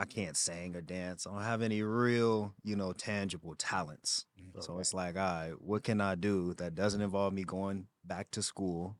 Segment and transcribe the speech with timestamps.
[0.00, 1.26] I can't sing or dance.
[1.26, 4.26] I don't have any real, you know, tangible talents.
[4.40, 7.88] Mm, so it's like, all right, what can I do that doesn't involve me going
[8.04, 8.96] back to school?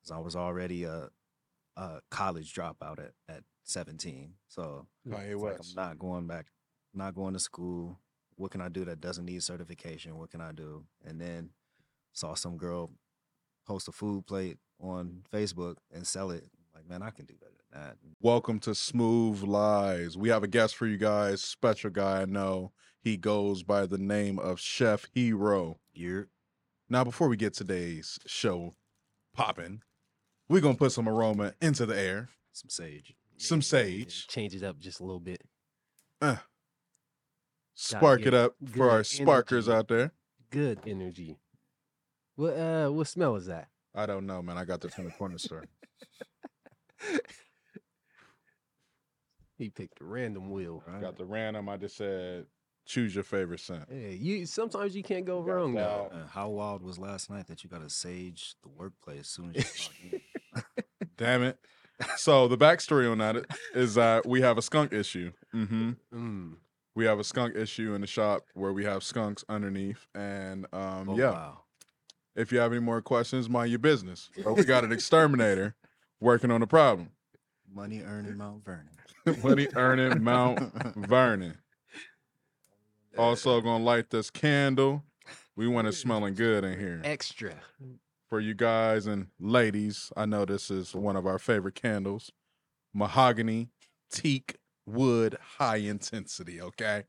[0.00, 1.10] Because I was already a,
[1.76, 4.32] a college dropout at, at 17.
[4.48, 6.46] So Kanye like I'm not going back,
[6.94, 7.98] not going to school.
[8.36, 10.16] What can I do that doesn't need certification?
[10.16, 10.84] What can I do?
[11.04, 11.50] And then
[12.14, 12.90] saw some girl
[13.66, 16.44] post a food plate on Facebook and sell it.
[16.74, 17.96] Like, man, I can do better than that.
[18.20, 20.16] Welcome to Smooth Lies.
[20.16, 22.72] We have a guest for you guys, special guy I know.
[23.00, 25.78] He goes by the name of Chef Hiro.
[25.92, 26.28] You're
[26.88, 28.74] Now, before we get today's show
[29.32, 29.82] popping,
[30.48, 32.30] we're gonna put some aroma into the air.
[32.52, 33.14] some sage.
[33.36, 34.26] Some sage.
[34.26, 35.42] Change it up just a little bit.
[36.20, 36.36] Uh,
[37.74, 39.78] spark it up for our sparkers energy.
[39.78, 40.12] out there.
[40.50, 41.38] Good energy.
[42.34, 43.68] What uh what smell is that?
[43.94, 44.58] I don't know, man.
[44.58, 45.64] I got this from the corner store.
[49.56, 50.82] He picked a random wheel.
[50.86, 51.00] Right?
[51.00, 51.68] Got the random.
[51.68, 52.46] I just said,
[52.86, 53.84] choose your favorite scent.
[53.88, 56.10] Hey, you sometimes you can't go Got wrong that.
[56.12, 56.16] though.
[56.18, 59.52] Uh, how wild was last night that you got to sage the workplace as soon
[59.54, 60.20] as you
[60.56, 61.06] log in?
[61.16, 61.58] Damn it.
[62.16, 65.30] So the backstory on that is that we have a skunk issue.
[65.54, 65.92] Mm-hmm.
[66.12, 66.54] Mm.
[66.96, 71.08] We have a skunk issue in the shop where we have skunks underneath, and um,
[71.10, 71.30] Oh, yeah.
[71.30, 71.60] wow.
[72.34, 74.28] If you have any more questions, mind your business.
[74.42, 75.76] But we got an exterminator
[76.20, 77.10] working on a problem.
[77.72, 78.88] Money earning Mount Vernon.
[79.42, 81.58] Money earning Mount Vernon.
[83.16, 85.04] Also gonna light this candle.
[85.56, 87.00] We want it smelling good in here.
[87.04, 87.54] Extra.
[88.28, 92.32] For you guys and ladies, I know this is one of our favorite candles.
[92.92, 93.68] Mahogany,
[94.10, 94.56] teak,
[94.86, 97.04] wood, high intensity, okay?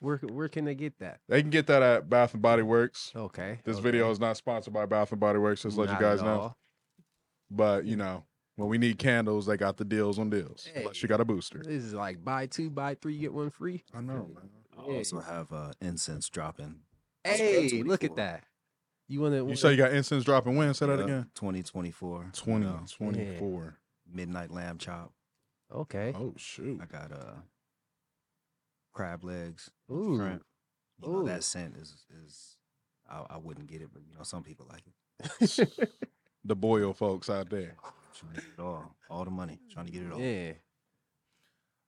[0.00, 1.20] Where where can they get that?
[1.28, 3.12] They can get that at Bath and Body Works.
[3.14, 3.60] Okay.
[3.64, 3.82] This okay.
[3.82, 6.54] video is not sponsored by Bath and Body Works, just let Not you guys know.
[7.60, 7.76] All.
[7.76, 8.24] But you know,
[8.56, 10.68] when we need candles, they got the deals on deals.
[10.74, 11.58] Unless you got a booster.
[11.58, 13.82] This is like buy two, buy three, get one free.
[13.94, 14.50] I know, man.
[14.76, 16.76] I also have uh, incense dropping.
[17.22, 18.44] Hey, look at that.
[19.08, 20.72] You wanna You say you got incense dropping when?
[20.74, 21.30] Say that Uh, again.
[21.34, 22.22] 2024.
[22.24, 23.76] you Twenty know, twenty four.
[24.10, 25.12] midnight lamb chop.
[25.72, 26.12] Okay.
[26.16, 26.80] Oh shoot.
[26.82, 27.34] I got uh
[28.92, 29.70] crab legs.
[29.90, 30.16] Ooh.
[30.16, 30.42] shrimp.
[31.02, 31.26] You know, Ooh.
[31.26, 32.56] that scent is is
[33.10, 35.88] I, I wouldn't get it, but you know some people like it.
[36.44, 37.74] The Boyle folks out there.
[38.18, 40.20] Trying to get it all, all the money, trying to get it all.
[40.20, 40.52] yeah.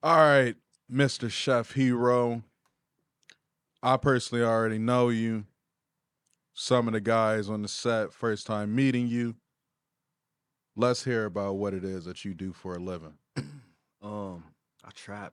[0.03, 0.57] All right,
[0.93, 1.31] Mr.
[1.31, 2.43] Chef Hiro.
[3.83, 5.45] I personally already know you.
[6.55, 9.37] Some of the guys on the set, first time meeting you.
[10.75, 13.15] Let's hear about what it is that you do for a living.
[14.03, 14.45] Um,
[14.85, 15.33] I trap.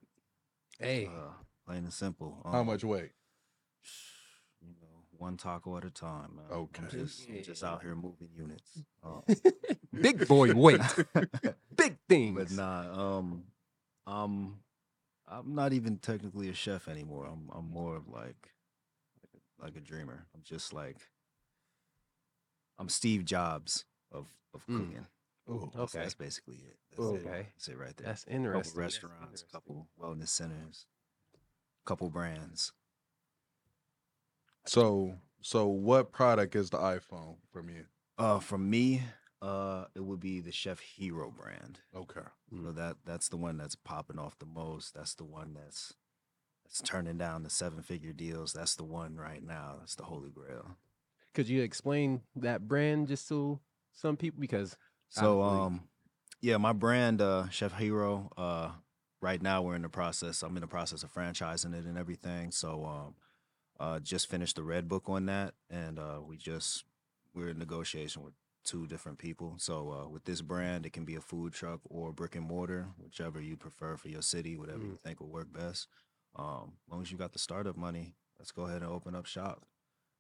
[0.79, 1.05] Hey.
[1.07, 1.31] Uh,
[1.65, 2.41] plain and simple.
[2.43, 3.11] How Um, much weight?
[5.23, 6.35] You know, one taco at a time.
[6.35, 6.45] Man.
[6.51, 6.83] Okay.
[6.83, 8.79] I'm just, I'm just out here moving units.
[9.03, 9.23] Um,
[10.01, 10.81] Big boy weight.
[11.75, 12.35] Big things.
[12.37, 13.43] but nah, um,
[14.05, 14.59] um,
[15.27, 17.25] I'm not even technically a chef anymore.
[17.25, 18.49] I'm I'm more of like
[19.61, 20.25] like a, dreamer.
[20.35, 20.97] I'm just like
[22.77, 24.77] I'm Steve Jobs of of Mm.
[24.87, 25.07] cooking.
[25.49, 25.71] Ooh.
[25.73, 26.03] That's, Okay.
[26.03, 26.77] that's basically it.
[26.91, 27.27] That's it.
[27.27, 27.47] Okay.
[27.53, 28.07] That's it right there.
[28.07, 28.59] That's couple interesting.
[28.61, 29.49] That's restaurants, interesting.
[29.51, 30.85] couple wellness centers,
[31.85, 32.71] couple brands.
[34.65, 37.85] So so what product is the iPhone from you?
[38.17, 39.01] Uh, from me,
[39.41, 41.79] uh, it would be the Chef Hiro brand.
[41.95, 42.21] Okay.
[42.63, 44.93] So that that's the one that's popping off the most.
[44.93, 45.93] That's the one that's
[46.63, 48.53] that's turning down the seven figure deals.
[48.53, 49.75] That's the one right now.
[49.79, 50.77] That's the holy grail.
[51.33, 53.59] Could you explain that brand just to
[53.91, 54.39] some people?
[54.39, 54.77] Because
[55.09, 55.89] So um
[56.41, 58.71] yeah, my brand uh Chef Hiro uh
[59.19, 60.41] right now we're in the process.
[60.41, 62.51] I'm in the process of franchising it and everything.
[62.51, 63.15] So um
[63.83, 66.85] uh just finished the red book on that and uh we just
[67.35, 68.33] we're in negotiation with
[68.63, 69.55] two different people.
[69.57, 72.87] So uh with this brand it can be a food truck or brick and mortar,
[72.97, 75.87] whichever you prefer for your city, whatever you think will work best.
[76.35, 79.25] Um as long as you got the startup money, let's go ahead and open up
[79.25, 79.65] shop.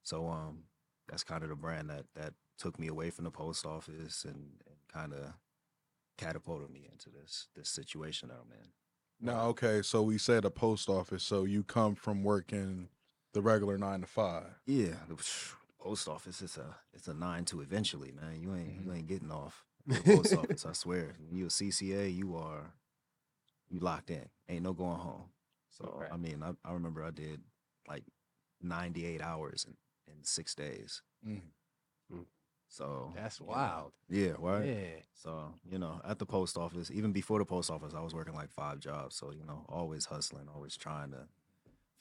[0.03, 0.63] So um
[1.07, 4.61] that's kind of the brand that that took me away from the post office and,
[4.67, 5.33] and kind of
[6.17, 8.67] catapulted me into this this situation that I'm in.
[9.21, 12.89] Now, okay, so we said a post office, so you come from working
[13.33, 14.45] the regular nine to five.
[14.65, 15.15] Yeah, the
[15.79, 18.39] post office is a it's a nine to eventually, man.
[18.41, 20.65] You ain't you ain't getting off the post office.
[20.65, 21.13] I swear.
[21.27, 22.73] When you a CCA, you are
[23.69, 24.25] you locked in.
[24.49, 25.25] Ain't no going home.
[25.69, 26.07] So Okay.
[26.11, 27.41] I mean, I, I remember I did
[27.87, 28.03] like
[28.61, 29.73] 98 hours in,
[30.13, 31.01] in six days.
[31.27, 31.41] Mm.
[32.67, 33.91] So that's wild.
[34.09, 34.65] Yeah, right.
[34.65, 34.99] Yeah.
[35.13, 38.33] So, you know, at the post office, even before the post office, I was working
[38.33, 39.15] like five jobs.
[39.15, 41.27] So, you know, always hustling, always trying to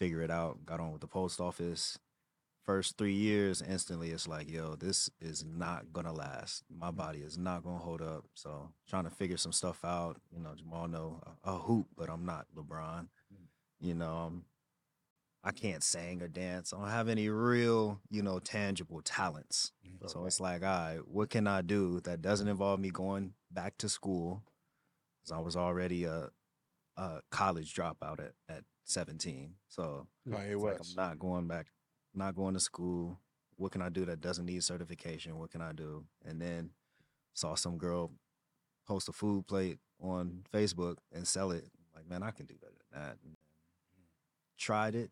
[0.03, 0.67] figure it out.
[0.67, 1.97] Got on with the post office,
[2.65, 6.65] first three years, instantly it's like, yo, this is not gonna last.
[6.69, 8.25] My body is not gonna hold up.
[8.35, 10.17] So trying to figure some stuff out.
[10.33, 13.07] You know, Jamal know a, hoop, but I'm not LeBron.
[13.33, 13.47] Mm.
[13.81, 14.45] You know, I'm,
[15.45, 16.73] I can't sing or dance.
[16.73, 19.71] I don't have any real, you know, tangible talents.
[19.87, 20.11] Mm.
[20.11, 23.79] So it's like, all right, what can I do that doesn't involve me going back
[23.79, 24.43] to school?
[25.21, 26.31] Because I was already a,
[26.97, 29.55] a college dropout at, at 17.
[29.69, 30.95] So Kanye it's like West.
[30.97, 31.67] I'm not going back,
[32.15, 33.19] not going to school.
[33.57, 35.39] What can I do that doesn't need certification?
[35.39, 36.05] What can I do?
[36.25, 36.71] And then
[37.35, 38.11] saw some girl
[38.87, 41.65] post a food plate on Facebook and sell it.
[41.95, 43.17] Like, man, I can do better than that.
[43.25, 43.37] And
[44.59, 45.11] tried it.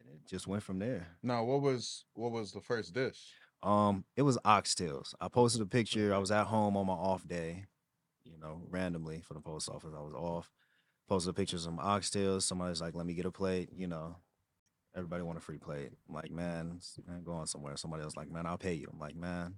[0.00, 1.06] And it just went from there.
[1.22, 3.32] Now, what was what was the first dish?
[3.62, 5.14] Um, it was oxtails.
[5.20, 6.14] I posted a picture.
[6.14, 7.64] I was at home on my off day,
[8.24, 9.92] you know, randomly for the post office.
[9.96, 10.50] I was off.
[11.08, 12.42] Posted a picture of some oxtails.
[12.42, 14.16] Somebody's like, "Let me get a plate." You know,
[14.94, 15.90] everybody want a free plate.
[16.08, 17.76] I'm like, man, man, going somewhere.
[17.76, 18.88] Somebody else like, man, I'll pay you.
[18.92, 19.54] I'm like, man,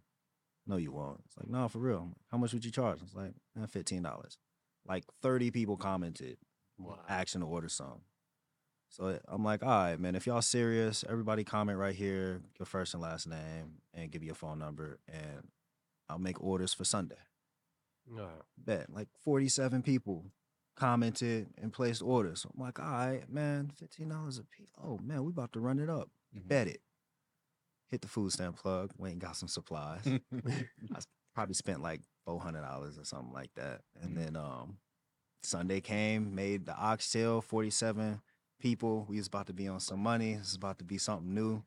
[0.66, 1.20] no, you won't.
[1.26, 2.06] It's like, no, for real.
[2.08, 3.00] Like, How much would you charge?
[3.02, 4.38] It's like, man, fifteen dollars.
[4.86, 6.38] Like thirty people commented,
[6.78, 7.00] Wow.
[7.08, 8.02] action to order some.
[8.88, 12.92] So I'm like, all right, man, if y'all serious, everybody comment right here, your first
[12.94, 15.48] and last name, and give me your phone number, and
[16.08, 17.18] I'll make orders for Sunday.
[18.08, 18.30] Wow.
[18.58, 18.90] Bet.
[18.90, 20.24] Like 47 people
[20.80, 22.40] commented and placed orders.
[22.42, 24.66] So I'm like, all right, man, $15 a piece.
[24.82, 26.08] Oh, man, we about to run it up.
[26.36, 26.48] Mm-hmm.
[26.48, 26.80] Bet it.
[27.90, 30.00] Hit the food stamp plug, went and got some supplies.
[30.06, 31.00] I
[31.34, 33.80] probably spent like four hundred dollars or something like that.
[34.00, 34.24] And Mhm.
[34.24, 34.78] then um
[35.42, 38.20] Sunday came, made the oxtail, forty seven
[38.60, 39.06] people.
[39.08, 40.34] We was about to be on some money.
[40.36, 41.64] This is about to be something new.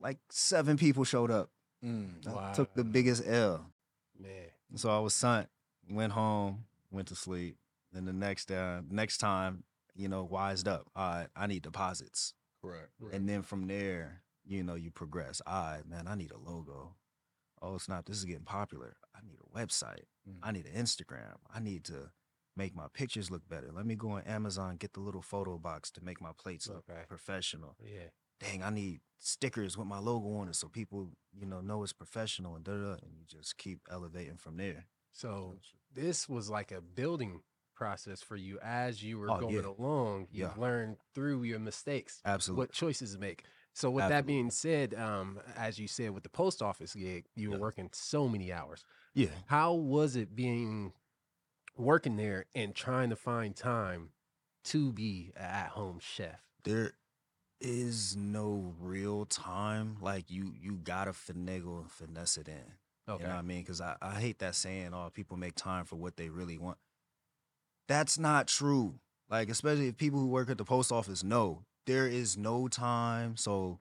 [0.00, 1.50] Like seven people showed up.
[1.84, 2.26] Mm.
[2.34, 3.66] I took the biggest L.
[4.18, 4.30] Man.
[4.76, 5.48] So I was sent,
[5.90, 7.58] went home, went to sleep.
[7.92, 9.64] Then the next uh, next time,
[9.94, 10.86] you know, wised up.
[10.94, 12.34] All right, I need deposits.
[12.62, 12.90] Correct.
[13.12, 15.40] And then from there, you know, you progress.
[15.46, 16.94] All right, man, I need a logo.
[17.62, 18.96] Oh, snap, this is getting popular.
[19.14, 20.04] I need a website.
[20.28, 20.38] Mhm.
[20.42, 21.36] I need an Instagram.
[21.52, 22.10] I need to
[22.56, 23.70] make my pictures look better.
[23.72, 26.84] Let me go on Amazon, get the little photo box to make my plates look
[26.88, 27.04] Okay.
[27.08, 27.76] professional.
[27.80, 28.10] Yeah.
[28.40, 31.92] Dang, I need stickers with my logo on it so people, you know, know it's
[31.92, 32.94] professional and da da.
[32.96, 34.86] da, And you just keep elevating from there.
[35.12, 35.58] So
[35.92, 37.42] this was like a building
[37.78, 39.70] process for you as you were Oh, going yeah.
[39.78, 40.26] along.
[40.32, 40.54] You Yeah.
[40.56, 42.62] learned through your mistakes Absolutely.
[42.62, 43.44] what choices to make.
[43.72, 47.50] So with that being said, um, as you said with the post office gig, you
[47.50, 47.60] were Yeah.
[47.60, 48.84] working so many hours.
[49.14, 49.28] Yeah.
[49.46, 50.92] How was it being
[51.76, 54.10] working there and trying to find time
[54.64, 56.40] to be a at-home chef?
[56.64, 56.92] there
[57.60, 59.96] is no real time.
[60.00, 62.54] Like you, you gotta finagle and finesse it in.
[63.08, 63.22] Okay.
[63.22, 63.62] You know what I mean?
[63.62, 66.76] Because I, I hate that saying, oh, people make time for what they really want.
[67.88, 68.94] That's not true.
[69.30, 73.36] Like, especially if people who work at the post office know there is no time.
[73.36, 73.78] So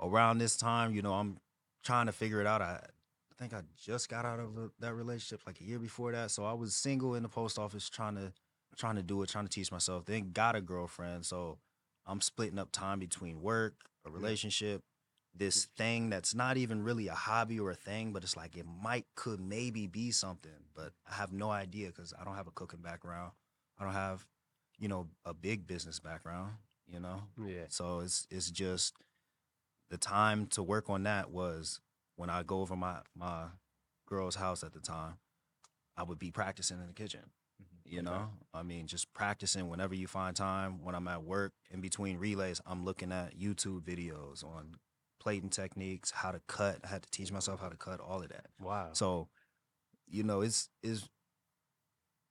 [0.00, 1.38] around this time, you know, I'm
[1.84, 2.62] trying to figure it out.
[2.62, 6.12] I, I think I just got out of a, that relationship like a year before
[6.12, 6.30] that.
[6.30, 8.32] So I was single in the post office trying to
[8.76, 10.04] trying to do it, trying to teach myself.
[10.04, 11.26] Then got a girlfriend.
[11.26, 11.58] So
[12.06, 13.74] I'm splitting up time between work,
[14.06, 14.82] a relationship,
[15.34, 15.68] this mm.
[15.76, 19.06] thing that's not even really a hobby or a thing, but it's like it might
[19.14, 22.80] could maybe be something, but I have no idea because I don't have a cooking
[22.80, 23.32] background.
[23.78, 24.26] I don't have,
[24.78, 26.52] you know, a big business background,
[26.86, 27.22] you know?
[27.38, 27.66] Yeah.
[27.68, 28.94] So it's it's just
[29.90, 31.80] the time to work on that was
[32.16, 33.46] when I go over my my
[34.06, 35.14] girl's house at the time,
[35.96, 37.20] I would be practicing in the kitchen.
[37.62, 37.94] Mm-hmm.
[37.94, 40.82] You know, I mean, just practicing whenever you find time.
[40.82, 44.76] When I'm at work, in between relays, I'm looking at YouTube videos on
[45.20, 46.78] plating techniques, how to cut.
[46.84, 48.46] I had to teach myself how to cut, all of that.
[48.60, 48.88] Wow.
[48.92, 49.28] So,
[50.08, 51.08] you know, it's is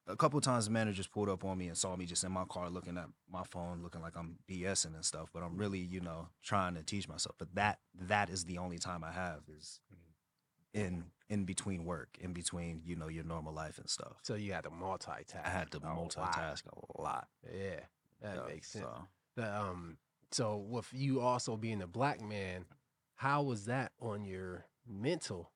[0.07, 2.23] a couple of times the manager just pulled up on me and saw me just
[2.23, 5.29] in my car looking at my phone, looking like I'm BSing and stuff.
[5.33, 7.35] But I'm really, you know, trying to teach myself.
[7.37, 9.79] But that that is the only time I have is
[10.73, 14.13] in in between work, in between, you know, your normal life and stuff.
[14.23, 15.45] So you had to multitask.
[15.45, 17.27] I had to multitask a lot.
[17.45, 17.81] Yeah,
[18.21, 18.85] that Yeah, makes sense.
[18.85, 19.07] so.
[19.35, 19.97] The, um,
[20.31, 22.65] so with you also being a black man,
[23.19, 25.51] how was that on your mental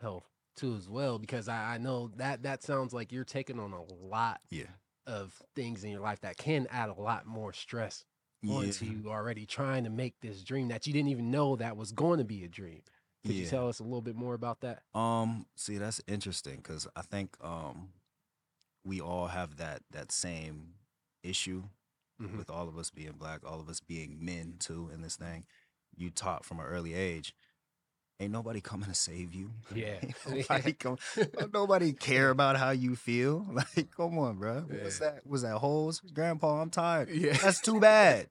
[0.00, 0.24] health
[0.56, 1.18] too as well?
[1.18, 4.64] Because I, I know that that sounds like you're taking on a lot Yeah.
[5.06, 8.06] of things in your life that can add a lot more stress
[8.40, 8.56] Yeah.
[8.56, 11.92] onto you already trying to make this dream that you didn't even know that was
[11.92, 12.80] going to be a dream.
[13.26, 14.82] Could you tell us a little bit more about that?
[14.94, 17.90] Um, see, that's interesting because I think um
[18.84, 20.74] we all have that that same
[21.22, 21.64] issue
[22.20, 22.38] Mhm.
[22.38, 25.46] with all of us being black, all of us being men too in this thing.
[25.96, 27.34] You taught from an early age.
[28.20, 29.50] ain't nobody coming to save you.
[29.74, 30.00] Yeah.
[30.28, 30.98] Nobody, come,
[31.52, 33.44] nobody care about how you feel.
[33.52, 34.60] Like, come on, bro.
[34.82, 35.26] What's that?
[35.26, 36.00] Was that holes?
[36.12, 37.08] Grandpa, I'm tired.
[37.10, 37.36] Yeah.
[37.40, 38.28] That's too bad.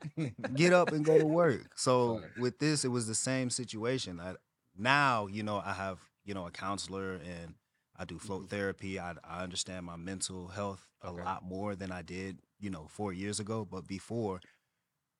[0.55, 1.71] Get up and go to work.
[1.75, 4.19] So with this, it was the same situation.
[4.19, 4.35] I,
[4.77, 7.55] now, you know, I have, you know, a counselor and
[7.97, 8.49] I do float Mhm.
[8.49, 8.99] therapy.
[8.99, 11.23] I, I understand my mental health a Okay.
[11.23, 13.67] lot more than I did, you know, four years ago.
[13.69, 14.39] But before,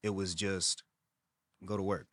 [0.01, 0.83] it was just
[1.65, 2.07] go to work.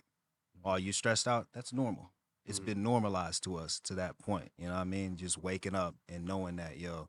[0.64, 1.48] Are you stressed out?
[1.52, 2.12] That's normal.
[2.44, 2.64] It's Mhm.
[2.64, 4.52] been normalized to us to that point.
[4.56, 5.16] You know what I mean?
[5.16, 7.08] Just waking up and knowing that, yo,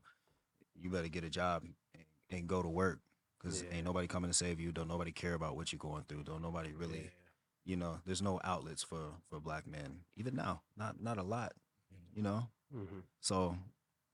[0.75, 2.99] you better get a job and, and go to work
[3.37, 3.71] because Yeah.
[3.75, 4.71] ain't nobody coming to save you.
[4.71, 6.23] Don't nobody care about what you're going through.
[6.23, 7.09] Don't nobody really, Yeah.
[7.65, 10.63] you know, there's no outlets for for black men even now.
[10.75, 11.53] Not not a lot,
[12.13, 12.49] you know.
[12.73, 13.03] Mhm.
[13.19, 13.57] So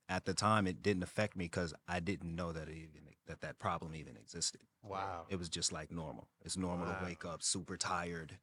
[0.09, 3.41] at the time, it didn't affect me because I didn't know that it even that
[3.41, 4.61] that problem even existed.
[4.83, 5.25] Wow.
[5.29, 6.29] It was just like normal.
[6.41, 6.99] It's normal Wow.
[6.99, 8.39] to wake up super tired.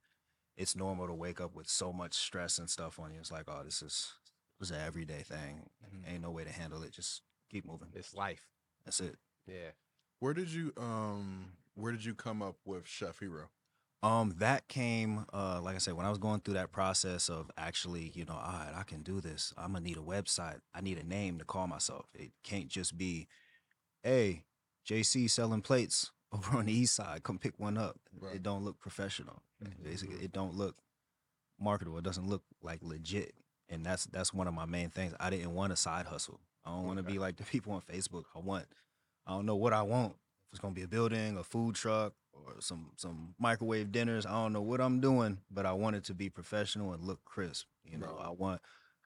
[0.57, 3.19] It's normal to wake up with so much stress and stuff on you.
[3.19, 4.13] It's like, oh, this is
[4.61, 5.69] this is an everyday thing.
[5.85, 6.13] Mhm.
[6.13, 6.93] Ain't no way to handle it.
[6.93, 7.89] Just keep moving.
[7.95, 8.47] It's life.
[8.85, 9.17] That's it.
[9.47, 9.71] Yeah.
[10.21, 13.51] Where did you um where did you come up with Chef Hiro?
[14.03, 17.51] Um, that came, uh, like I said, when I was going through that process of
[17.57, 19.55] actually, you know, all right, I can do this.
[19.57, 20.61] I'm gonna need a website.
[20.75, 22.07] I need a name to call myself.
[22.15, 23.29] It can't just be,
[24.03, 24.45] hey,
[24.85, 27.23] JC selling plates over on the east side.
[27.23, 27.97] Come pick one up.
[28.19, 28.37] Right.
[28.37, 29.43] It don't look professional.
[29.63, 29.85] Mhm.
[29.85, 30.77] Basically, it don't look
[31.59, 31.99] marketable.
[31.99, 33.35] It doesn't look like legit.
[33.69, 35.15] And that's that's one of my main things.
[35.19, 36.41] I didn't want a side hustle.
[36.65, 38.25] I don't want to be like the people on Facebook.
[38.35, 38.67] I want,
[39.27, 40.13] I don't know what I want.
[40.13, 44.27] If it's gonna be a building, a food truck, or some some microwave dinners.
[44.27, 47.25] I don't know what I'm doing, but I want it to be professional and look
[47.25, 47.67] crisp.
[47.85, 48.27] You know, Right.
[48.27, 48.61] I want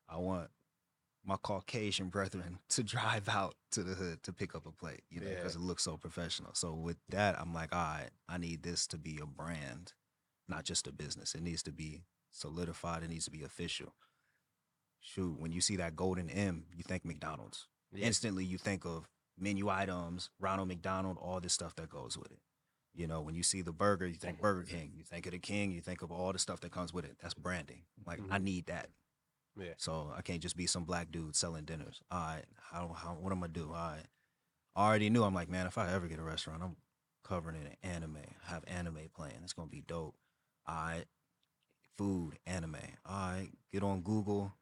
[0.08, 0.50] I want
[1.28, 5.20] my Caucasian brethren to drive out to the hood to pick up a plate, you
[5.20, 5.34] know, Yeah.
[5.36, 6.54] because it looks so professional.
[6.54, 9.92] So with that, I'm like, all right, I need this to be a brand,
[10.48, 11.34] not just a business.
[11.34, 13.02] It needs to be solidified.
[13.02, 13.92] It needs to be official.
[15.00, 18.06] Shoot, when you see that golden M, you think McDonald's Yeah.
[18.06, 19.08] instantly you think of
[19.38, 22.40] menu items, Ronald McDonald, all this stuff that goes with it.
[22.94, 24.92] You know, when you see the burger, you think Burger King.
[24.96, 27.16] You think of the King, you think of all the stuff that comes with it.
[27.20, 27.82] That's branding.
[28.06, 28.42] Like I Mhm.
[28.42, 28.90] need that.
[29.58, 29.74] Yeah.
[29.76, 32.00] So I can't just be some black dude selling dinners.
[32.10, 33.68] All right, how how what am I do?
[33.68, 34.06] All right.
[34.76, 35.24] I already knew.
[35.24, 36.76] I'm like, man, if I ever get a restaurant, I'm
[37.24, 38.18] covering it in anime.
[38.44, 39.40] Have anime playing.
[39.42, 40.14] It's gonna be dope.
[40.66, 41.04] All right.
[41.96, 42.76] Food, anime.
[43.04, 43.48] All right.
[43.72, 44.54] Get on Google.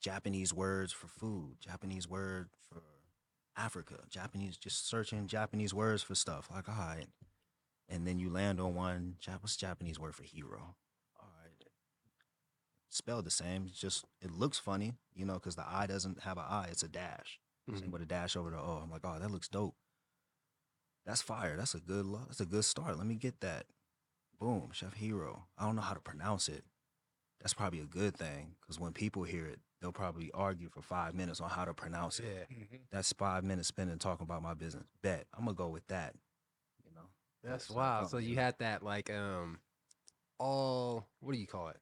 [0.00, 1.56] Japanese words for food.
[1.60, 2.82] Japanese word for
[3.56, 3.96] Africa.
[4.08, 4.56] Japanese.
[4.56, 6.48] Just searching Japanese words for stuff.
[6.54, 7.06] Like, all right.
[7.88, 9.16] And then you land on one.
[9.40, 10.76] What's Japanese word for hero?
[12.94, 13.66] Spelled the same.
[13.68, 16.66] It's just it looks funny, you know, because the I doesn't have an I.
[16.70, 17.40] It's a dash.
[17.68, 17.90] Same Mhm.
[17.90, 18.80] with a dash over the O.
[18.82, 19.74] I'm like, oh, that looks dope.
[21.04, 21.56] That's fire.
[21.56, 22.06] That's a good.
[22.06, 22.96] lo- That's a good start.
[22.96, 23.66] Let me get that.
[24.38, 25.46] Boom, Chef Hiro.
[25.58, 26.64] I don't know how to pronounce it.
[27.40, 31.14] That's probably a good thing because when people hear it, they'll probably argue for five
[31.14, 32.46] minutes on how to pronounce it.
[32.48, 32.78] Yeah.
[32.92, 34.84] That's five minutes spending talking about my business.
[35.02, 36.14] Bet I'm gonna go with that.
[36.84, 37.08] You know.
[37.42, 38.08] That's So, wild.
[38.10, 39.58] So you had that like um
[40.38, 41.80] all what do you call it?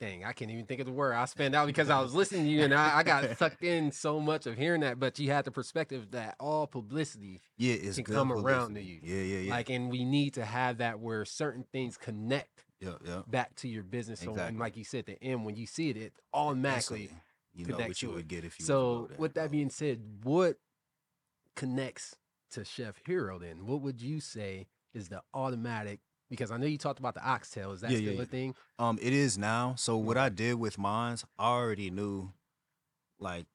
[0.00, 1.14] Dang, I can't even think of the word.
[1.14, 3.92] I spanned out because I was listening to you and I, I got sucked in
[3.92, 4.98] so much of hearing that.
[4.98, 8.98] But you had the perspective that all publicity, Yeah, it's can come around to you.
[9.02, 9.50] Yeah, yeah, yeah.
[9.52, 13.22] like, and we need to have that where certain things connect yeah, yeah.
[13.28, 14.20] back to your business.
[14.20, 17.10] So, and like you said, the end, when you see it, it automatically.
[17.54, 18.66] You know connect what you would get if you.
[18.66, 20.56] So, there, with that being said, what
[21.54, 22.16] connects
[22.50, 23.38] to Chef Hiro?
[23.38, 26.00] Then, what would you say is the automatic?
[26.36, 27.72] Because I know you talked about the oxtail.
[27.72, 28.24] Is that Yeah, still yeah, a yeah.
[28.24, 28.54] thing?
[28.78, 29.74] Um, it is now.
[29.76, 32.32] So what I did with mines, I already knew,
[33.18, 33.46] like,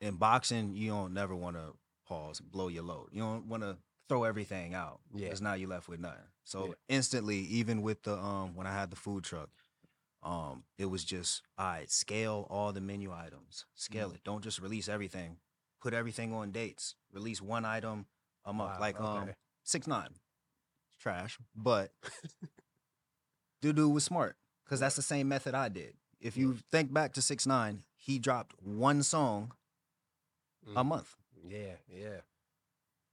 [0.00, 1.74] in boxing, you don't never want to
[2.06, 3.08] pause, blow your load.
[3.12, 3.76] You don't want to
[4.08, 5.00] throw everything out.
[5.14, 5.24] Yeah.
[5.26, 6.24] because now you're left with nothing.
[6.44, 9.50] So instantly, even with the um, when I had the food truck,
[10.22, 11.90] um, it was just all right.
[11.90, 13.66] Scale all the menu items.
[13.74, 14.24] Scale it.
[14.24, 15.36] Don't just release everything.
[15.80, 16.94] Put everything on dates.
[17.12, 18.06] Release one item
[18.44, 18.74] a month.
[18.74, 19.30] Wow, like um,
[19.62, 20.08] six nine.
[20.98, 21.92] Trash, but
[23.62, 25.94] dude was smart because that's the same method I did.
[26.20, 29.52] If you think back to six nine, he dropped one song
[30.76, 30.86] a Mm.
[30.86, 31.16] month.
[31.46, 32.20] Yeah, yeah.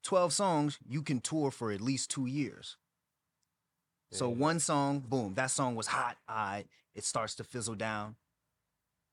[0.03, 2.77] 12 songs, you can tour for at least two years.
[4.11, 4.35] So yeah.
[4.35, 6.17] one song, boom, that song was hot.
[6.27, 8.15] All right, it starts to fizzle down.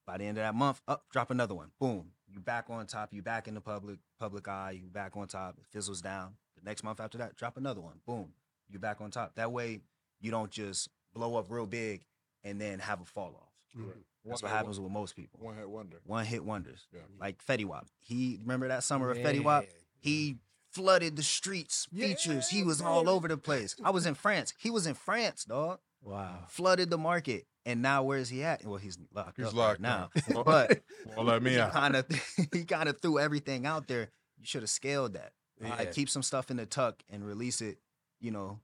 [0.07, 1.71] By the end of that month, up, drop another one.
[1.79, 3.12] Boom, you back on top.
[3.12, 4.73] You back in the public public eye.
[4.83, 5.57] You back on top.
[5.59, 6.35] It fizzles down.
[6.57, 8.00] The next month after that, drop another one.
[8.07, 8.33] Boom,
[8.73, 9.35] you back on top.
[9.37, 9.81] That way,
[10.21, 12.05] you don't just blow up real big
[12.45, 13.52] and then have a fall off.
[13.79, 13.87] Mhm.
[14.25, 15.41] That's One what hit happens with most people.
[15.43, 16.00] One hit wonder.
[16.05, 17.00] One hit wonders, Yeah.
[17.21, 17.87] like Fetty Wap.
[18.00, 19.64] He remember that summer of Fetty Wap.
[19.99, 20.38] He
[20.71, 22.49] flooded the streets, features.
[22.49, 23.75] He Yeah, was all over the place.
[23.85, 24.55] I was in France.
[24.59, 25.81] He was in France, dog.
[26.05, 26.47] Wow.
[26.49, 27.47] flooded the market.
[27.64, 28.64] And now where's he at?
[28.64, 30.11] Well, he's locked He's up locked right now.
[30.35, 30.83] Well, But
[31.17, 31.71] well, let me he out.
[31.73, 32.07] kind of
[32.52, 34.11] he kind of threw everything out there.
[34.38, 35.33] You should have scaled that.
[35.62, 35.93] I Yeah.
[35.93, 37.79] keep some stuff in the tuck and release it,
[38.23, 38.61] you know,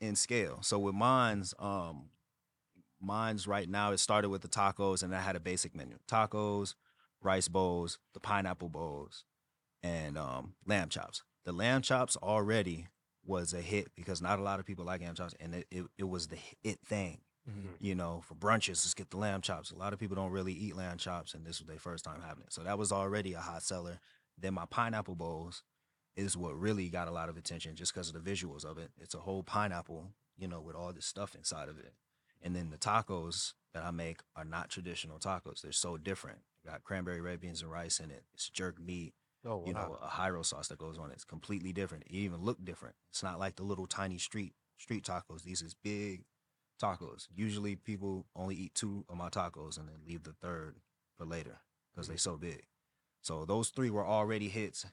[0.00, 0.58] in scale.
[0.62, 2.10] So with mine's, um,
[3.00, 6.74] mine's right now it started with the tacos and I had a basic menu: tacos,
[7.22, 9.24] rice bowls, the pineapple bowls,
[9.82, 11.22] and um, lamb chops.
[11.44, 12.88] The lamb chops already
[13.24, 15.84] was a hit because not a lot of people like lamb chops, and it, it,
[15.96, 17.20] it was the it thing
[17.80, 19.70] you know, for brunches, let's get the lamb chops.
[19.70, 22.22] A lot of people don't really eat lamb chops, and this was their first time
[22.26, 22.52] having it.
[22.52, 24.00] So that was already a hot seller.
[24.38, 25.62] Then my pineapple bowls
[26.16, 28.90] is what really got a lot of attention just because of the visuals of it.
[29.00, 31.94] It's a whole pineapple, you know, with all this stuff inside of it.
[32.42, 35.62] And then the tacos that I make are not traditional tacos.
[35.62, 36.38] They're so different.
[36.66, 38.24] Got cranberry red beans and rice in it.
[38.34, 39.14] It's jerk meat,
[39.46, 39.64] Oh, wow.
[39.66, 41.14] you know, a gyro sauce that goes on it.
[41.14, 42.04] It's completely different.
[42.06, 42.94] It even look different.
[43.10, 45.42] It's not like the little tiny street street tacos.
[45.42, 46.24] These is big
[46.82, 47.28] tacos.
[47.34, 50.76] Usually people only eat two of my tacos and then leave the third
[51.16, 51.60] for later
[51.92, 52.30] because they're mm-hmm.
[52.30, 52.64] so big.
[53.20, 54.86] So those three were already hits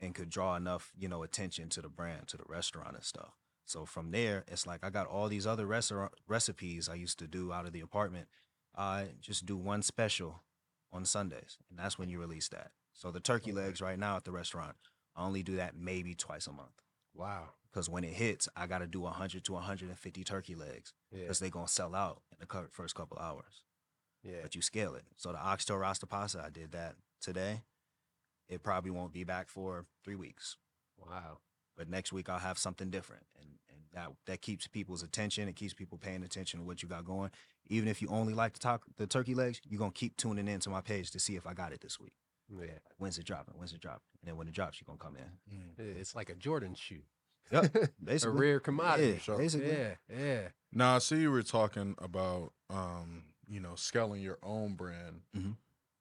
[0.00, 3.34] and could draw enough, you know, attention to the brand, to the restaurant and stuff.
[3.64, 7.26] So from there, it's like I got all these other restaurant recipes I used to
[7.26, 8.28] do out of the apartment.
[8.76, 10.42] I just do one special
[10.92, 12.72] on Sundays, and that's when you release that.
[12.92, 14.76] So the turkey legs right now at the restaurant,
[15.16, 16.82] I only do that maybe twice a month
[17.14, 17.50] wow.
[17.72, 21.22] because when it hits, I got to do 100 to 150 turkey legs Yeah.
[21.22, 23.62] because they gonna sell out in the first couple hours.
[24.22, 24.38] Yeah.
[24.42, 25.04] But you scale it.
[25.16, 27.62] So the oxtail rasta pasta, I did that today.
[28.48, 30.56] It probably won't be back for three weeks,
[30.98, 31.38] Wow.
[31.76, 35.48] but next week I'll have something different, and and that that keeps people's attention.
[35.48, 37.30] It keeps people paying attention to what you got going.
[37.68, 40.60] Even if you only like to talk the turkey legs, you're gonna keep tuning in
[40.60, 42.12] to my page to see if I got it this week.
[42.50, 42.78] Yeah.
[42.98, 43.54] When's it dropping?
[43.56, 44.02] When's it dropping?
[44.20, 45.82] And then when it drops, you're gonna come in.
[45.82, 45.96] Mm.
[45.98, 47.02] It's like a Jordan shoe.
[47.50, 47.74] Yep,
[48.24, 49.12] a rare commodity.
[49.12, 49.38] Yeah, Sure.
[49.38, 49.70] basically.
[49.72, 49.94] Yeah.
[50.14, 50.48] Yeah.
[50.72, 55.22] Now I see you were talking about um, you know, scaling your own brand.
[55.36, 55.56] Mhm.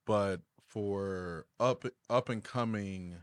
[0.05, 0.41] But
[0.73, 3.17] for up up and coming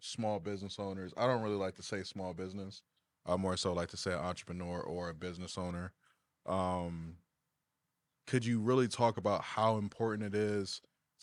[0.00, 2.82] small business owners, I don't really like to say small business.
[3.26, 5.92] I more so like to say entrepreneur or a business owner.
[6.46, 7.16] Um
[8.26, 10.80] could you really talk about how important it is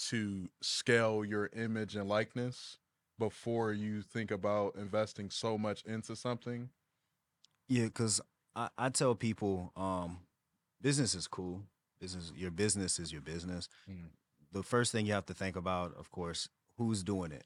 [0.09, 2.77] to scale your image and likeness
[3.19, 6.69] before you think about investing so much into something?
[7.67, 8.21] Yeah, because
[8.55, 10.19] I, I tell people, um,
[10.81, 11.63] business is cool.
[11.99, 13.67] Business, your business is your business.
[13.89, 14.09] Mm.
[14.53, 17.45] The first thing you have to think about, of course, who's doing it.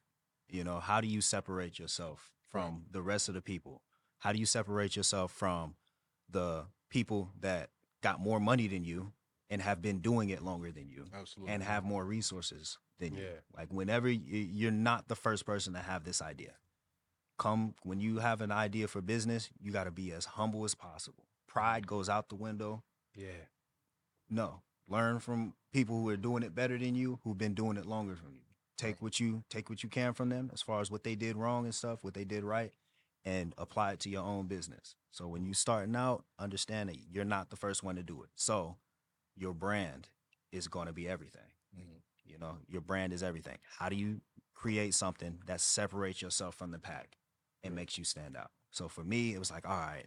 [0.50, 3.82] You know, how do you separate yourself from the rest of the people?
[4.20, 5.76] How do you separate yourself from
[6.30, 7.70] the people that
[8.02, 9.12] got more money than you
[9.50, 11.06] and have been doing it longer than you?
[11.14, 11.54] Absolutely.
[11.54, 13.28] and have more resources than you.
[13.56, 16.54] Like whenever you're not the first person to have this idea.
[17.38, 20.74] Come when you have an idea for business, you got to be as humble as
[20.74, 21.26] possible.
[21.48, 22.84] Pride goes out the window.
[23.16, 23.46] Yeah.
[24.30, 27.86] No, learn from people who are doing it better than you, who've been doing it
[27.86, 28.42] longer than you.
[28.78, 31.36] Take what you take what you can from them as far as what they did
[31.36, 32.72] wrong and stuff, what they did right,
[33.26, 34.96] and apply it to your own business.
[35.12, 38.30] So when you're starting out, understand that you're not the first one to do it.
[38.36, 38.78] So
[39.36, 40.10] your brand
[40.52, 41.50] is going to be everything.
[41.76, 42.02] Mhm.
[42.24, 43.58] You know, your brand is everything.
[43.80, 44.22] How do you
[44.54, 47.18] create something that separates yourself from the pack
[47.64, 48.52] and makes you stand out?
[48.70, 50.06] So for me, it was like, all right,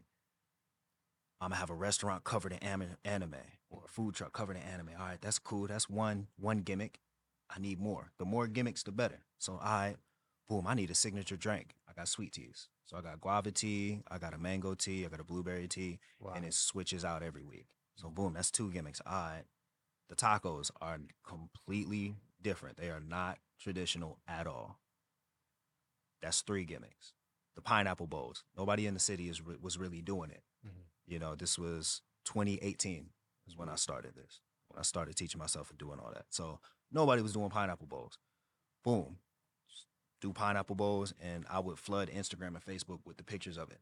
[1.40, 2.58] I'm gonna have a restaurant covered in
[3.04, 3.34] anime
[3.70, 4.90] or a food truck covered in anime.
[4.98, 5.66] All right, that's cool.
[5.66, 7.00] That's one one gimmick.
[7.54, 8.12] I need more.
[8.18, 9.20] The more gimmicks, the better.
[9.38, 9.96] So I,
[10.48, 11.74] boom, I need a signature drink.
[11.88, 12.68] I got sweet teas.
[12.86, 15.98] So I got guava tea, I got a mango tea, I got a blueberry tea,
[16.20, 16.32] Wow.
[16.34, 17.66] and it switches out every week.
[17.96, 19.00] So boom, that's two gimmicks.
[19.06, 19.44] All right.
[20.08, 22.76] The tacos are completely different.
[22.78, 24.78] They are not traditional at all.
[26.22, 27.14] That's three gimmicks.
[27.54, 28.44] The pineapple bowls.
[28.56, 30.42] Nobody in the city is was really doing it.
[30.66, 30.84] Mhm.
[31.06, 33.10] You know, this was 2018
[33.50, 34.40] is when I started this.
[34.68, 36.26] When I started teaching myself and doing all that.
[36.30, 36.60] So
[36.92, 38.18] nobody was doing pineapple bowls.
[38.84, 39.18] Boom.
[39.68, 39.86] Just
[40.20, 43.80] Do pineapple bowls, and I would flood Instagram and Facebook with the pictures of it.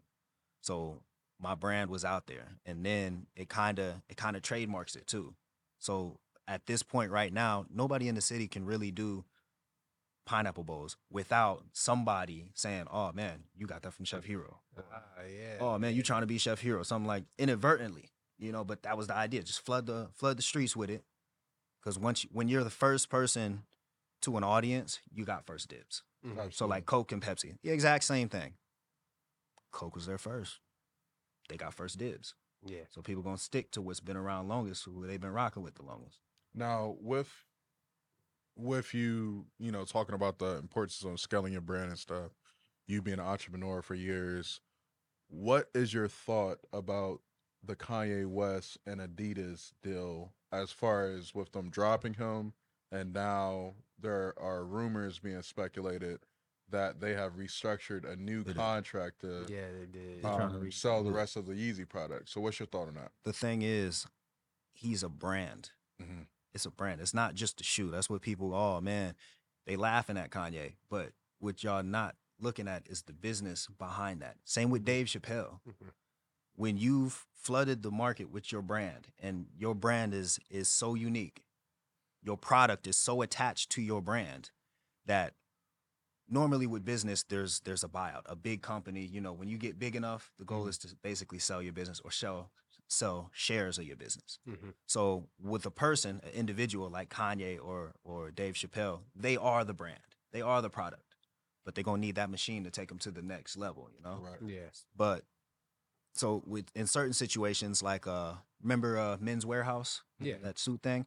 [0.60, 1.02] So
[1.40, 5.06] my brand was out there, and then it kind of it kind of trademarks it
[5.06, 5.34] too.
[5.78, 9.24] So at this point right now, nobody in the city can really do
[10.26, 15.56] pineapple bowls without somebody saying, "Oh man, you got that from Chef Hiro." Ah, yeah.
[15.60, 18.64] oh man, you trying to be Chef Hiro, something like inadvertently, you know.
[18.64, 19.42] But that was the idea.
[19.42, 21.04] Just flood the flood the streets with it,
[21.80, 23.64] because once you, when you're the first person
[24.22, 26.02] to an audience, you got first dibs.
[26.24, 26.52] Mhm.
[26.52, 28.54] So like Coke and Pepsi, the exact same thing.
[29.70, 30.60] Coke was there first.
[31.48, 32.34] They got first dibs.
[32.64, 32.84] Yeah.
[32.90, 35.84] So people gonna stick to what's been around longest, who they've been rocking with the
[35.84, 36.18] longest.
[36.54, 37.30] Now, with
[38.56, 42.32] with you, you know, talking about the importance of scaling your brand and stuff,
[42.88, 44.60] you being an entrepreneur for years,
[45.28, 47.20] what is your thought about
[47.64, 52.52] the Kanye West and Adidas deal as far as with them dropping him,
[52.90, 56.20] and now there are rumors being speculated
[56.70, 58.58] that they have restructured a new They did.
[58.58, 60.22] contract to Yeah, they did.
[60.22, 62.28] They're trying to um, re- sell the rest of the Yeezy product.
[62.28, 63.10] So, what's your thought on that?
[63.24, 64.06] The thing is,
[64.72, 65.70] he's a brand.
[66.02, 66.26] Mhm.
[66.54, 67.00] It's a brand.
[67.00, 67.90] It's not just a shoe.
[67.90, 68.54] That's what people.
[68.54, 69.14] Oh man,
[69.66, 74.36] they laughing at Kanye, but what y'all not looking at is the business behind that.
[74.44, 75.60] Same with Dave Chappelle.
[75.68, 75.90] Mhm.
[76.58, 81.44] When you've flooded the market with your brand and your brand is is so unique
[82.22, 84.50] your product is so attached to your brand
[85.06, 85.34] that
[86.28, 89.78] normally with business there's there's a buyout a big company you know when you get
[89.78, 90.68] big enough the goal Mhm.
[90.70, 92.50] is to basically sell your business or sell
[92.88, 94.74] sell shares of your business Mhm.
[94.86, 99.74] so with a person an individual like kanye or or dave chappelle they are the
[99.74, 101.14] brand they are the product
[101.64, 104.00] but they're going to need that machine to take them to the next level you
[104.02, 104.42] know Right.
[104.42, 104.70] Yeah.
[104.96, 105.24] but
[106.14, 110.36] so with in certain situations like uh remember uh Men's Wearhouse Yeah.
[110.42, 111.06] that suit thing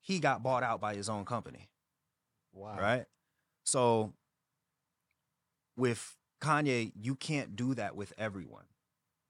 [0.00, 1.68] he got bought out by his own company
[2.52, 2.76] Wow.
[2.80, 3.04] right
[3.64, 4.12] so
[5.76, 8.64] with kanye you can't do that with everyone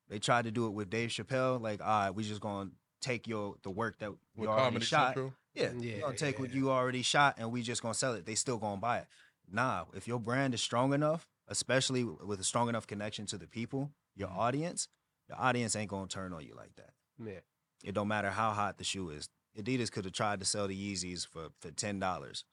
[0.09, 3.27] they tried to do it with dave chappelle like all right we just gonna take
[3.27, 6.39] your the work that we With already Comedy shot Central, yeah, Yeah, we're gonna take
[6.39, 6.57] what yeah.
[6.57, 8.27] you already shot and we just gonna sell it.
[8.27, 9.07] They still gonna buy it.
[9.51, 13.47] Nah, if your brand is strong enough, especially with a strong enough connection to the
[13.47, 14.37] people, your Mhm.
[14.37, 14.89] audience,
[15.29, 16.93] the audience ain't gonna turn on you like that.
[17.23, 17.41] Yeah.
[17.85, 19.29] It don't matter how hot the shoe is.
[19.57, 22.45] Adidas could have tried to sell the Yeezys for for ten dollars.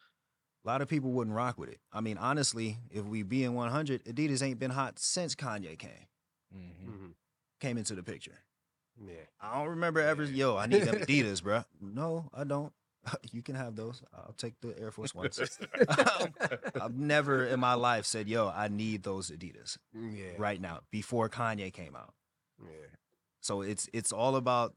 [0.63, 1.79] A lot of people wouldn't rock with it.
[1.91, 6.07] I mean, honestly, if we be in 100, Adidas ain't been hot since Kanye came
[6.55, 6.85] Mhm.
[6.87, 7.15] Mhm.
[7.59, 8.39] came into the picture.
[8.97, 9.25] Yeah.
[9.39, 10.23] I don't remember ever.
[10.23, 11.63] Yo, I need them Adidas, bro.
[11.81, 12.73] No, I don't.
[13.31, 14.01] You can have those.
[14.13, 15.39] I'll take the Air Force Ones.
[16.81, 20.31] I've never in my life said, "Yo, I need those Adidas Yeah.
[20.37, 22.13] right now." Before Kanye came out,
[22.61, 22.69] Yeah.
[23.41, 24.75] so it's it's all about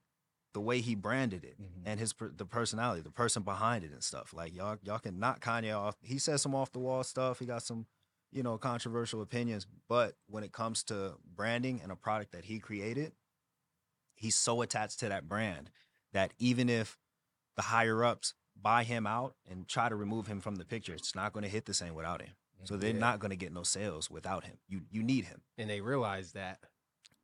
[0.55, 1.83] the way he branded it Mhm.
[1.87, 4.33] and his the personality, the person behind it and stuff.
[4.33, 5.97] Like y'all y'all can knock Kanye off.
[6.01, 7.38] He says some off the wall stuff.
[7.38, 7.87] He got some
[8.33, 12.59] you know controversial opinions, but when it comes to branding and a product that he
[12.59, 13.12] created,
[14.17, 15.71] he's so attached to that brand
[16.12, 16.99] that even if
[17.59, 21.14] the higher ups buy him out and try to remove him from the picture, it's
[21.16, 22.35] not going to hit the same without him.
[22.64, 22.99] So they're Yeah.
[23.09, 24.59] not going to get no sales without him.
[24.68, 25.42] You you need him.
[25.59, 26.61] And they realized that.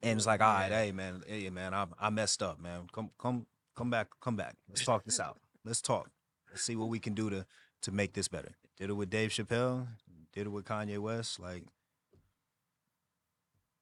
[0.02, 0.82] And it's like, all right, Yeah.
[0.84, 2.88] hey man, hey man, I I messed up, man.
[2.92, 4.56] Come come come back, come back.
[4.68, 5.38] Let's talk this out.
[5.64, 6.10] Let's talk.
[6.50, 7.46] Let's see what we can do to
[7.82, 8.52] to make this better.
[8.76, 9.86] Did it with Dave Chappelle.
[10.32, 11.38] Did it with Kanye West.
[11.40, 11.64] Like,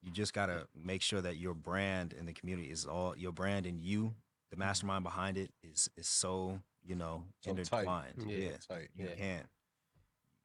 [0.02, 3.66] you just gotta make sure that your brand in the community is all your brand
[3.66, 4.14] and you,
[4.52, 7.58] the mastermind behind it, is is so you know So tight.
[7.58, 8.14] intertwined.
[8.28, 8.36] Yeah.
[8.36, 8.88] Yeah, Tight.
[8.94, 9.14] you Yeah.
[9.14, 9.46] can't.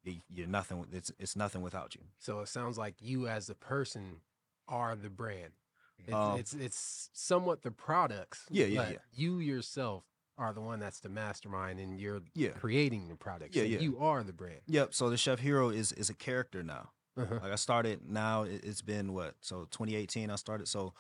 [0.03, 0.87] you- You're nothing.
[0.91, 2.01] It's it's nothing without you.
[2.17, 4.21] So it sounds like you as a person
[4.67, 5.53] are the brand.
[5.99, 8.45] It's Um, it's, it's somewhat the products.
[8.49, 8.97] Yeah, yeah, but yeah.
[9.13, 10.03] You yourself
[10.37, 12.51] are the one that's the mastermind and you're Yeah.
[12.51, 13.55] creating the products.
[13.55, 13.79] Yeah, so yeah.
[13.79, 14.61] You are the brand.
[14.67, 14.93] Yep.
[14.93, 16.91] So the chef hiro is is a character now.
[17.17, 17.39] Uh-huh.
[17.41, 19.35] Like I started now, it's been what?
[19.41, 20.67] So 2018, I started.
[20.67, 20.93] So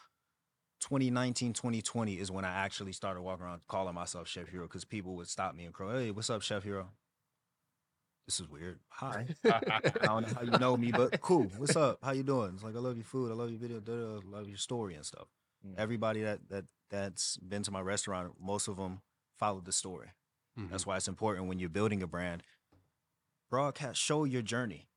[0.81, 5.15] 2019, 2020 is when I actually started walking around calling myself Chef Hiro because people
[5.15, 6.89] would stop me and crow, Hey, what's up, Chef Hiro?
[8.27, 8.79] This is weird.
[8.89, 9.25] Hi.
[9.45, 11.49] I don't know how you know me, but cool.
[11.57, 11.99] What's up?
[12.03, 12.51] How you doing?
[12.55, 13.31] It's like I love your food.
[13.31, 13.79] I love your video.
[13.79, 15.27] Da, da, I love your story and stuff.
[15.65, 15.75] Mm.
[15.77, 19.01] Everybody that that that's been to my restaurant, most of them
[19.39, 20.09] followed the story.
[20.59, 20.69] Mhm.
[20.69, 22.43] That's why it's important when you're building a brand.
[23.49, 24.89] Broadcast, show your journey.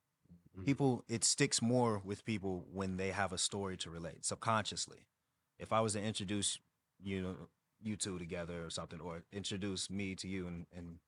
[0.58, 0.64] Mhm.
[0.64, 5.06] People, it sticks more with people when they have a story to relate subconsciously.
[5.60, 6.58] If I was to introduce
[7.02, 7.36] you know
[7.82, 10.98] you two together or something, or introduce me to you, and, and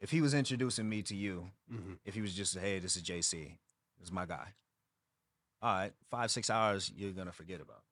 [0.00, 1.98] if he was introducing me to you, Mhm.
[2.04, 3.58] if he was just hey, this is JC,
[3.98, 4.54] this is my guy.
[5.60, 7.82] All right, five six hours you're gonna forget about.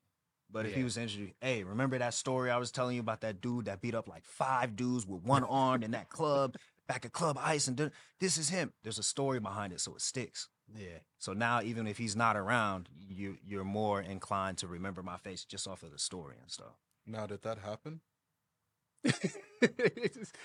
[0.48, 3.40] But if he was introduced, hey, remember that story I was telling you about that
[3.40, 6.54] dude that beat up like five dudes with one arm in that club
[6.86, 8.72] back at Club Ice, and did- this is him.
[8.84, 10.48] There's a story behind it, so it sticks.
[10.74, 10.98] Yeah.
[11.18, 15.44] So now, even if he's not around, you you're more inclined to remember my face
[15.44, 16.74] just off of the story and stuff.
[17.06, 18.00] Now, did that happen?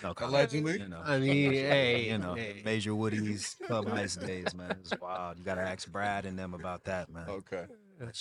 [0.03, 0.79] No, Allegedly?
[0.79, 1.01] you know.
[1.03, 2.61] I mean, hey, you know, hey.
[2.63, 4.77] Major Woody's Club Ice days, man.
[4.79, 5.37] It's wild.
[5.37, 7.25] You gotta ask Brad and them about that, man.
[7.27, 7.65] Okay.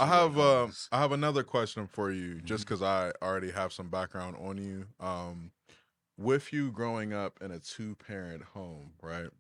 [0.00, 2.68] I have was- um I have another question for you, just Mhm.
[2.68, 4.86] because I already have some background on you.
[4.98, 5.52] Um,
[6.18, 9.30] with you growing up in a two parent home, right?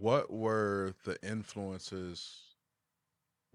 [0.00, 2.40] What were the influences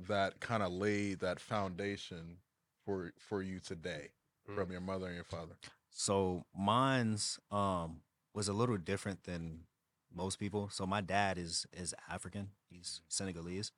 [0.07, 2.37] that kind of laid that foundation
[2.85, 4.09] for for you today
[4.49, 4.55] Mm.
[4.55, 5.55] from your mother and your father?
[5.89, 8.01] So mine's um
[8.33, 9.65] was a little different than
[10.13, 10.69] most people.
[10.69, 12.51] So my dad is is African.
[12.69, 13.71] He's Senegalese.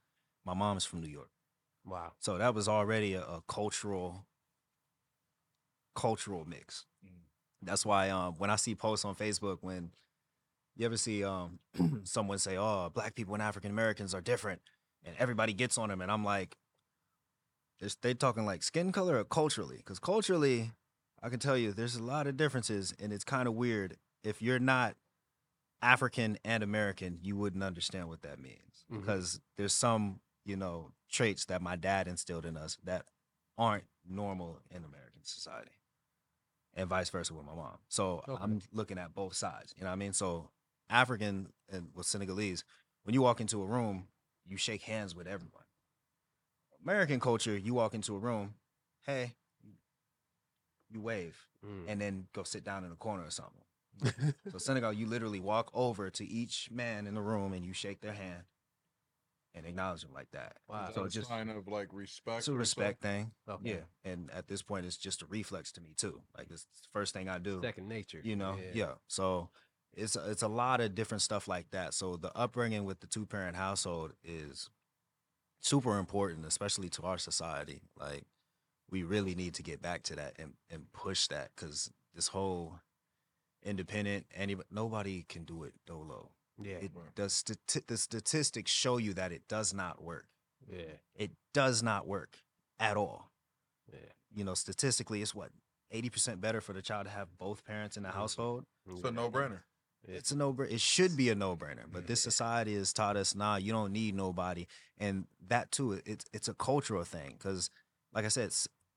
[0.46, 1.30] My mom is from New York.
[1.86, 2.14] Wow.
[2.20, 4.26] So that was already a, a cultural
[5.96, 6.86] cultural mix.
[7.62, 9.92] That's why um, when I see posts on Facebook, when
[10.76, 11.60] you ever see um,
[12.04, 14.62] someone say, "Oh, black people and African Americans are different,"
[15.04, 16.58] and everybody gets on them, and I'm like,
[17.80, 20.72] "Is they talking like skin color or culturally?" Because culturally,
[21.22, 23.98] I can tell you, there's a lot of differences, and it's kind of weird.
[24.24, 24.96] If you're not
[25.82, 29.00] African and American, you wouldn't understand what that means Mhm.
[29.00, 33.06] because there's some, you know, traits that my dad instilled in us that
[33.58, 35.72] aren't normal in American society,
[36.74, 37.80] and vice versa with my mom.
[37.90, 38.44] So Okay.
[38.44, 39.74] I'm looking at both sides.
[39.76, 40.14] You know what I mean?
[40.14, 40.52] So
[40.92, 42.64] African and with Senegalese,
[43.04, 44.08] when you walk into a room,
[44.46, 45.64] you shake hands with everyone.
[46.84, 48.56] American culture, you walk into a room,
[49.06, 49.36] hey,
[50.90, 51.86] you wave Mm.
[51.88, 54.34] and then go sit down in a corner or something.
[54.52, 58.02] So Senegal, you literally walk over to each man in the room and you shake
[58.02, 58.46] their hand
[59.54, 60.58] and acknowledge them like that.
[60.68, 60.88] Wow.
[60.90, 62.40] Is So it's just sign of like respect.
[62.40, 63.32] it's a respect thing.
[63.48, 63.70] Okay.
[63.70, 64.12] Yeah.
[64.12, 66.24] And at this point, it's just a reflex to me too.
[66.36, 67.62] Like it's the first thing I do.
[67.62, 68.22] Second nature.
[68.24, 68.94] You know, yeah.
[69.08, 69.50] So
[69.94, 71.94] it's it's a lot of different stuff like that.
[71.94, 74.70] So the upbringing with the two parent household is
[75.60, 77.82] super important, especially to our society.
[78.00, 78.24] Like
[78.90, 82.80] we really need to get back to that and and push that because this whole
[83.64, 86.32] independent any nobody can do it dolo.
[86.62, 86.76] Yeah.
[86.76, 87.14] It Right.
[87.16, 90.28] does stati- the statistics show you that it does not work.
[90.68, 90.98] yeah.
[91.16, 92.38] It does not work
[92.80, 93.32] at all
[93.92, 94.00] Yeah.
[94.34, 95.52] you know, statistically, it's what
[95.92, 98.14] eighty percent better for the child to have both parents in the Mhm.
[98.14, 98.66] household.
[99.02, 99.64] So no brainer.
[100.08, 100.72] It's a no brainer.
[100.72, 103.94] It should be a no brainer, but this society has taught us, nah, you don't
[103.94, 104.66] need nobody,
[104.98, 107.36] and that too, it's it's a cultural thing.
[107.38, 107.70] Because,
[108.14, 108.52] like I said,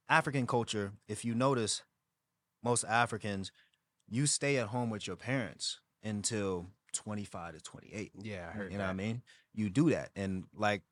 [0.09, 0.93] African culture.
[1.09, 1.83] If you notice,
[2.63, 3.53] most Africans,
[4.09, 8.13] you stay at home with your parents until twenty five to twenty eight.
[8.21, 9.23] Yeah, I heard You know what I mean?
[9.55, 10.83] You do that, and like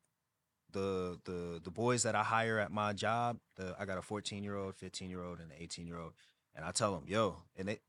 [0.73, 4.43] the the the boys that I hire at my job, the I got a 14
[4.43, 6.13] year old, 15 year old, and an 18 year old,
[6.55, 7.81] and I tell them, yo, and they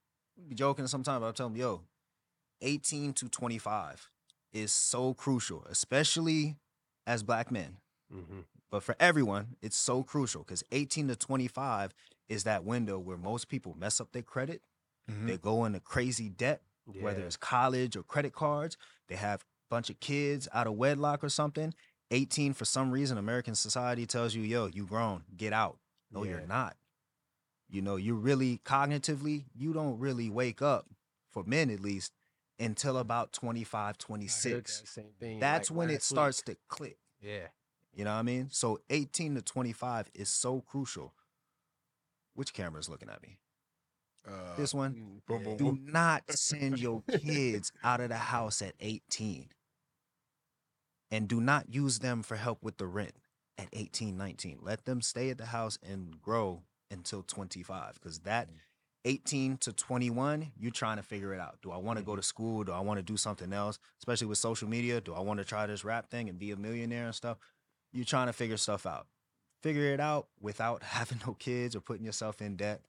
[0.47, 1.21] be joking sometimes.
[1.21, 1.81] But I tell them, yo,
[2.61, 4.09] 18 to 25
[4.51, 6.55] is so crucial, especially
[7.07, 7.77] as black men.
[8.13, 8.41] Mm-hmm.
[8.71, 11.93] But for everyone, it's so crucial because 18 to 25
[12.29, 14.61] is that window where most people mess up their credit.
[15.11, 15.27] Mhm.
[15.27, 16.61] They go into crazy debt
[16.99, 18.75] whether it's college or credit cards.
[19.07, 21.73] They have a bunch of kids out of wedlock or something.
[22.11, 25.79] 18, for some reason, American society tells you, yo, you grown, get out.
[26.11, 26.31] No, Yeah.
[26.31, 26.75] you're not.
[27.69, 30.87] You know, you really cognitively, you don't really wake up,
[31.31, 32.11] for men at least,
[32.59, 34.79] until about 25, 26.
[34.81, 35.39] that same thing.
[35.39, 36.15] That's like, when it last week.
[36.17, 36.97] starts to click.
[37.21, 37.47] Yeah.
[37.93, 38.47] You know what I mean?
[38.51, 41.13] So 18 to 25 is so crucial.
[42.35, 43.37] Which camera is looking at me?
[44.27, 44.93] Uh, This one?
[44.93, 45.47] Mm, boom, yeah.
[45.49, 45.85] boom, Do boom.
[45.91, 49.49] not send your kids out of the house at 18.
[51.11, 53.13] And do not use them for help with the rent
[53.57, 54.59] at 18, 19.
[54.61, 57.95] Let them stay at the house and grow until 25.
[57.95, 58.49] Because that
[59.05, 61.57] 18 to 21, you're trying to figure it out.
[61.61, 62.19] Do I want to go mm-hmm.
[62.19, 62.63] to school?
[62.63, 63.79] Do I want to do something else?
[63.99, 65.01] Especially with social media.
[65.01, 67.37] Do I want to try this rap thing and be a millionaire and stuff?
[67.91, 69.07] You're trying to figure stuff out.
[69.61, 72.81] Figure it out without having no kids or putting yourself in debt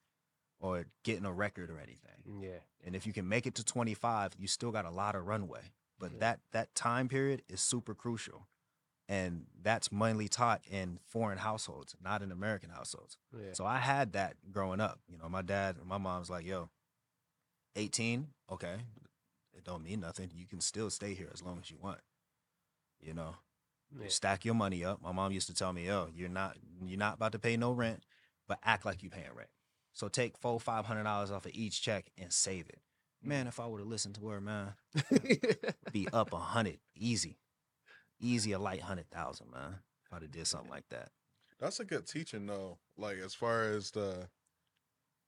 [0.59, 2.11] or getting a record or anything.
[2.29, 2.59] Mm, yeah.
[2.85, 5.71] And if you can make it to 25, you still got a lot of runway.
[5.99, 6.19] But Yeah.
[6.19, 8.47] that that time period is super crucial.
[9.07, 13.17] And that's mainly taught in foreign households, not in American households.
[13.33, 13.53] Yeah.
[13.53, 14.99] So I had that growing up.
[15.07, 16.69] You know, my dad and my mom's like, yo,
[17.75, 18.77] 18, okay.
[19.55, 20.31] It don't mean nothing.
[20.33, 21.99] You can still stay here as long as you want.
[22.99, 23.35] You know,
[23.99, 24.07] yeah.
[24.07, 25.01] stack your money up.
[25.01, 27.71] My mom used to tell me, yo, you're not you're not about to pay no
[27.71, 28.03] rent,
[28.47, 29.49] but act like you paying rent.
[29.93, 32.79] So take four, five hundred dollars off of each check and save it.
[33.23, 34.73] Man, if I would have listened to her, man,
[35.91, 36.79] be up a hundred.
[36.95, 37.37] Easy.
[38.19, 39.75] Easy a light hundred thousand, man.
[40.05, 41.09] If I'd have did something like that.
[41.59, 42.77] That's a good teaching though.
[42.97, 44.29] Like as far as the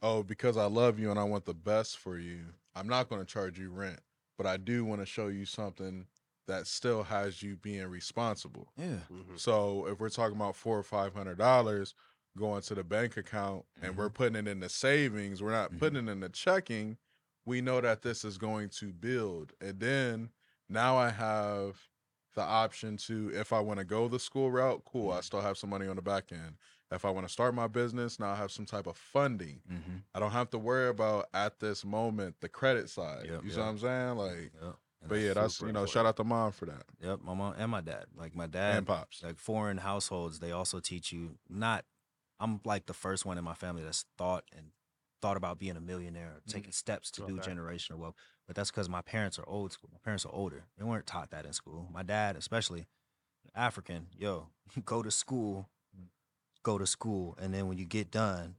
[0.02, 2.39] oh, because I love you and I want the best for you,
[2.76, 4.00] I'm not going to charge you rent,
[4.38, 6.06] but I do want to show you something
[6.47, 8.69] that still has you being responsible.
[8.78, 9.00] Yeah.
[9.12, 9.38] Mhm.
[9.38, 11.93] So if we're talking about four or five hundred dollars
[12.38, 15.80] going to the bank account and we're putting it in the savings, we're not Mhm.
[15.80, 16.97] putting it in the checking.
[17.45, 20.32] We know that this is going to build, and then
[20.69, 21.89] now I have
[22.38, 25.12] the option to if I want to go the school route, cool.
[25.12, 25.23] I Mhm.
[25.23, 26.58] still have some money on the back end.
[26.91, 29.62] If I want to start my business, now I have some type of funding.
[29.69, 29.97] Mm-hmm.
[30.15, 33.26] I don't have to worry about at this moment the credit side.
[33.26, 33.65] Yep, you see yep.
[33.65, 34.15] what I'm saying?
[34.17, 34.76] Like, Yep.
[35.08, 35.89] But yeah, that's you know, important.
[35.89, 38.06] shout out to mom for that Yep, my mom and my dad.
[38.15, 39.23] Like my dad and pops.
[39.23, 41.86] like foreign households, they also teach you not.
[42.39, 44.71] I'm like the first one in my family that's thought and
[45.21, 48.15] thought about being a millionaire, or taking steps to do generational wealth.
[48.47, 49.89] But that's because my parents are old school.
[49.91, 50.63] My parents are older.
[50.77, 51.88] They weren't taught that in school.
[51.93, 52.88] My dad, especially
[53.55, 54.47] African, yo,
[54.86, 55.67] go to school,
[56.63, 58.55] go to school, and then when you get done,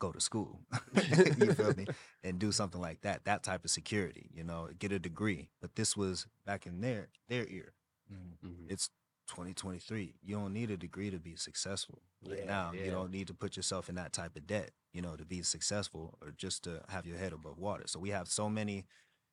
[0.00, 0.60] go to school.
[1.38, 1.86] you feel me?
[2.24, 5.48] And do something like that, that type of security, you know, get a degree.
[5.60, 7.72] But this was back in their their ear.
[8.12, 8.70] Mhm.
[8.70, 8.90] It's
[9.26, 10.14] 2023.
[10.22, 12.00] You don't need a degree to be successful.
[12.22, 12.84] Yeah, now, yeah.
[12.84, 15.42] you don't need to put yourself in that type of debt, you know, to be
[15.42, 17.84] successful or just to have your head above water.
[17.86, 18.84] So we have so many,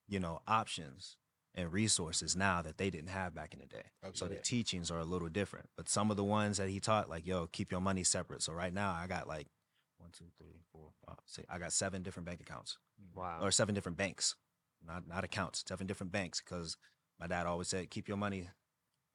[0.09, 1.17] you know, options
[1.55, 3.83] and resources now that they didn't have back in the day.
[4.13, 5.69] So the teachings are a little different.
[5.75, 8.41] But some of the ones that he taught, like, yo, keep your money separate.
[8.41, 9.47] So right now I got like
[9.97, 11.47] one, two, three, four, five, six.
[11.49, 12.77] I got seven different bank accounts
[13.15, 13.39] Wow.
[13.41, 14.35] or seven different banks,
[14.85, 16.41] not not accounts, seven different banks.
[16.41, 16.77] Because
[17.19, 18.49] my dad always said, keep your money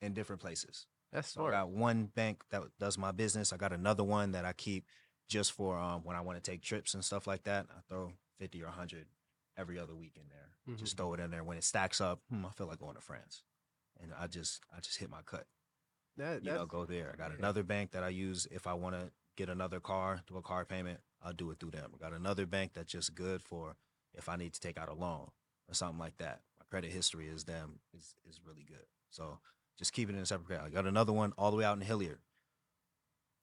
[0.02, 0.86] in different places.
[1.12, 3.52] That's So I got one bank that does my business.
[3.52, 4.86] I got another one that I keep
[5.28, 7.66] just for um, when I want to take trips and stuff like that.
[7.70, 9.06] I throw fifty or hundred
[9.56, 10.76] every other week in there.
[10.76, 10.96] Just Mhm.
[10.96, 11.44] throw it in there.
[11.44, 13.42] When it stacks up, hmm, I feel like going to France,
[14.00, 15.46] and I just I just hit my cut.
[16.16, 17.10] That, You know, go there.
[17.12, 20.36] I got another bank that I use if I want to get another car, do
[20.36, 21.00] a car payment.
[21.20, 21.92] I'll do it through them.
[21.94, 23.76] I got another bank that's just good for
[24.14, 25.32] if I need to take out a loan
[25.68, 26.42] or something like that.
[26.58, 28.86] My credit history is them is is really good.
[29.10, 29.40] So
[29.76, 30.60] just keep it in a separate.
[30.60, 32.20] I got another one all the way out in Hilliard.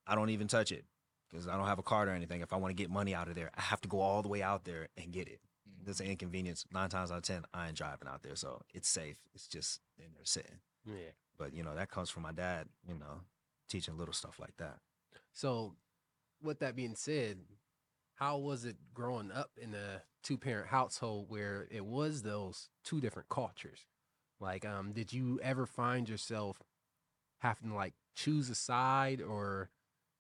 [0.08, 0.86] I don't even touch it
[1.30, 2.42] because I don't have a card or anything.
[2.42, 4.30] If I want to get money out of there, I have to go all the
[4.30, 5.42] way out there and get it.
[5.86, 6.66] That's an inconvenience.
[6.74, 9.18] Nine times out of ten, I ain't driving out there, so it's safe.
[9.34, 10.60] It's just in there sitting.
[10.86, 11.12] yeah.
[11.38, 12.68] But you know that comes from my dad.
[12.88, 13.22] You know,
[13.70, 14.78] teaching little stuff like that.
[15.34, 15.76] So,
[16.44, 17.38] with that being said,
[18.16, 23.02] how was it growing up in a two parent household where it was those two
[23.02, 23.88] different cultures?
[24.40, 26.58] Like, um, did you ever find yourself
[27.40, 29.70] having to like choose a side or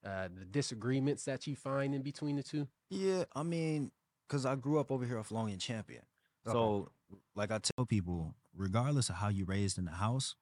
[0.05, 2.67] uh, the disagreements that you find in between the two?
[2.89, 3.91] Yeah, I mean,
[4.31, 6.03] cause I grew up over here off Long and Champion.
[6.47, 6.53] Okay.
[6.53, 6.89] So,
[7.35, 10.35] like I tell people, regardless of how you raised in the house,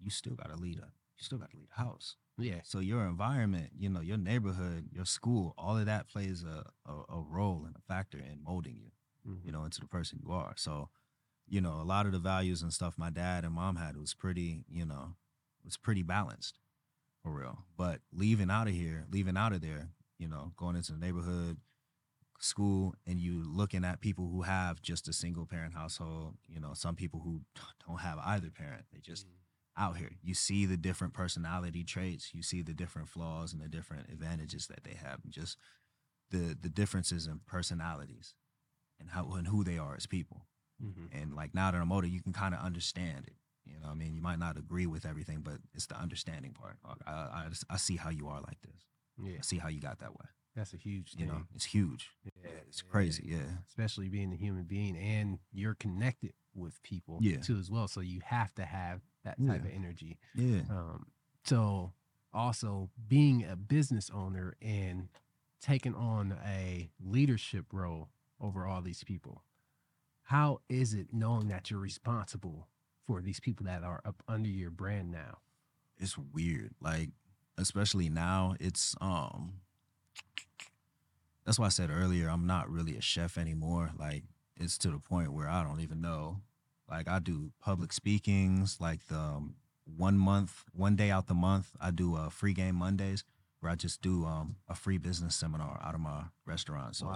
[0.00, 2.16] you still gotta lead a, you still gotta lead a house.
[2.38, 2.60] Yeah.
[2.62, 7.16] So your environment, you know, your neighborhood, your school, all of that plays a, a,
[7.16, 8.90] a role and a factor in molding you,
[9.28, 9.46] Mm-hmm.
[9.46, 10.54] you know, into the person you are.
[10.56, 10.88] So,
[11.48, 14.14] you know, a lot of the values and stuff my dad and mom had was
[14.14, 15.16] pretty, you know,
[15.64, 16.58] was pretty balanced
[17.22, 17.64] for real.
[17.76, 21.58] But leaving out of here, leaving out of there, you know, going into the neighborhood,
[22.38, 26.72] school, and you looking at people who have just a single parent household, you know,
[26.74, 27.42] some people who
[27.86, 28.84] don't have either parent.
[28.92, 29.26] They just
[29.76, 30.10] out here.
[30.22, 34.66] You see the different personality traits, you see the different flaws and the different advantages
[34.66, 35.56] that they have, and just
[36.30, 38.34] the the differences in personalities
[39.00, 40.46] and how and who they are as people.
[40.82, 41.16] Mm-hmm.
[41.16, 43.34] And like now that I'm older, you can kind of understand it.
[43.64, 46.78] You know, I mean, you might not agree with everything, but it's the understanding part.
[47.06, 48.86] I, I, I see how you are like this.
[49.22, 49.38] Yeah.
[49.38, 50.26] I see how you got that way.
[50.58, 52.10] That's a huge You know, it's huge.
[52.24, 53.24] Yeah, it's crazy.
[53.26, 53.46] Yeah.
[53.68, 57.38] especially being a human being and you're connected with people Yeah.
[57.40, 59.68] too as well so you have to have that type Yeah.
[59.70, 60.62] of energy Yeah.
[60.68, 61.06] um
[61.44, 61.92] so
[62.32, 65.08] also being a business owner and
[65.60, 68.08] taking on a leadership role
[68.40, 69.44] over all these people
[70.22, 72.68] how is it knowing that you're responsible
[73.06, 75.38] for these people that are up under your brand now
[76.00, 76.74] it's weird.
[76.80, 77.10] Like,
[77.56, 79.54] especially now, it's um
[81.48, 83.90] that's why I said earlier, I'm not really a chef anymore.
[83.98, 84.24] Like,
[84.56, 86.42] it's to the point where I don't even know.
[86.90, 89.54] Like, I do public speakings, like the um,
[89.96, 93.24] one month, one day out the month, I do uh, free game Mondays
[93.60, 96.96] where I just do um, a free business seminar out of my restaurant.
[96.96, 97.06] So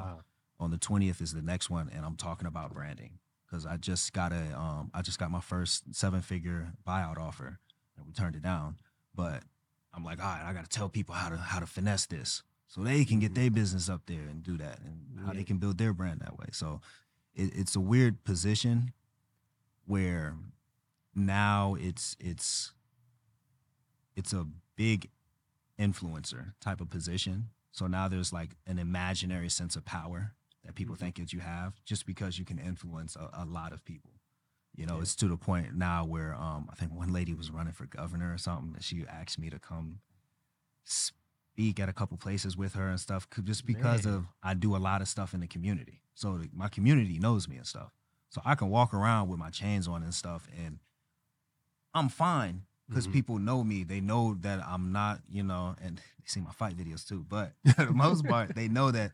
[0.63, 4.13] on the 20th is the next one and i'm talking about branding because i just
[4.13, 7.59] got a um, i just got my first seven figure buyout offer
[7.97, 8.77] and we turned it down
[9.15, 9.43] but
[9.93, 12.83] i'm like all right i gotta tell people how to how to finesse this so
[12.83, 13.35] they can get Mhm.
[13.35, 15.33] their business up there and do that and how Yeah.
[15.35, 16.81] they can build their brand that way so
[17.35, 18.93] it, it's a weird position
[19.85, 20.37] where
[21.15, 22.73] now it's it's
[24.17, 25.11] it's a big
[25.79, 30.95] influencer type of position so now there's like an imaginary sense of power that people
[30.95, 31.01] Mhm.
[31.01, 34.13] think that you have just because you can influence a, a lot of people.
[34.75, 35.03] You know, Yeah.
[35.03, 38.33] it's to the point now where um, I think one lady was running for governor
[38.33, 40.01] or something, and she asked me to come
[41.53, 44.15] speak at a couple places with her and stuff, just because Man.
[44.15, 46.01] of I do a lot of stuff in the community.
[46.15, 47.93] So the, my community knows me and stuff.
[48.31, 50.79] So I can walk around with my chains on and stuff, and
[51.95, 53.13] I'm fine because Mhm.
[53.13, 53.85] people know me.
[53.85, 57.25] They know that I'm not, you know, and they see my fight videos too.
[57.29, 59.13] But for the most part, they know that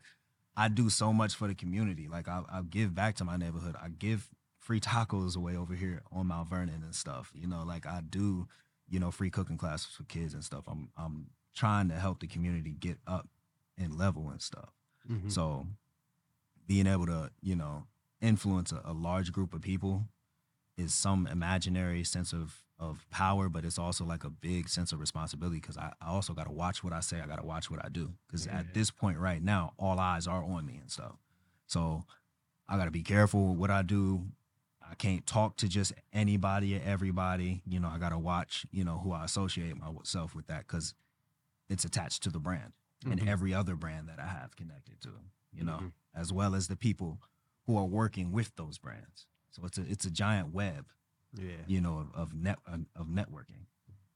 [0.55, 2.07] I do so much for the community.
[2.07, 3.75] Like I, I give back to my neighborhood.
[3.81, 4.29] I give
[4.59, 7.31] free tacos away over here on Mount Vernon and stuff.
[7.33, 8.47] You know, like I do,
[8.87, 10.63] you know, free cooking classes for kids and stuff.
[10.67, 11.27] I'm I'm
[11.59, 13.27] trying to help the community get up
[13.77, 14.71] and level and stuff.
[15.09, 15.29] Mhm.
[15.31, 15.67] So
[16.67, 17.85] being able to, you know,
[18.21, 20.07] influence a, a large group of people
[20.77, 25.01] is some imaginary sense of of power, but it's also like a big sense of
[25.01, 27.19] responsibility because I, I also got to watch what I say.
[27.19, 28.59] I got to watch what I do because Yeah.
[28.59, 31.17] at this point right now, all eyes are on me and stuff.
[31.67, 32.05] So
[32.69, 34.27] I got to be careful with what I do.
[34.89, 37.61] I can't talk to just anybody or everybody.
[37.67, 40.93] You know, I got to watch, you know, who I associate myself with that because
[41.69, 42.73] it's attached to the brand
[43.05, 43.27] and Mhm.
[43.27, 45.11] every other brand that I have connected to,
[45.53, 45.93] you know, Mhm.
[46.13, 47.21] as well as the people
[47.65, 49.27] who are working with those brands.
[49.51, 50.87] So it's a it's a giant web,
[51.33, 51.63] Yeah.
[51.67, 53.67] you know, of, of net of networking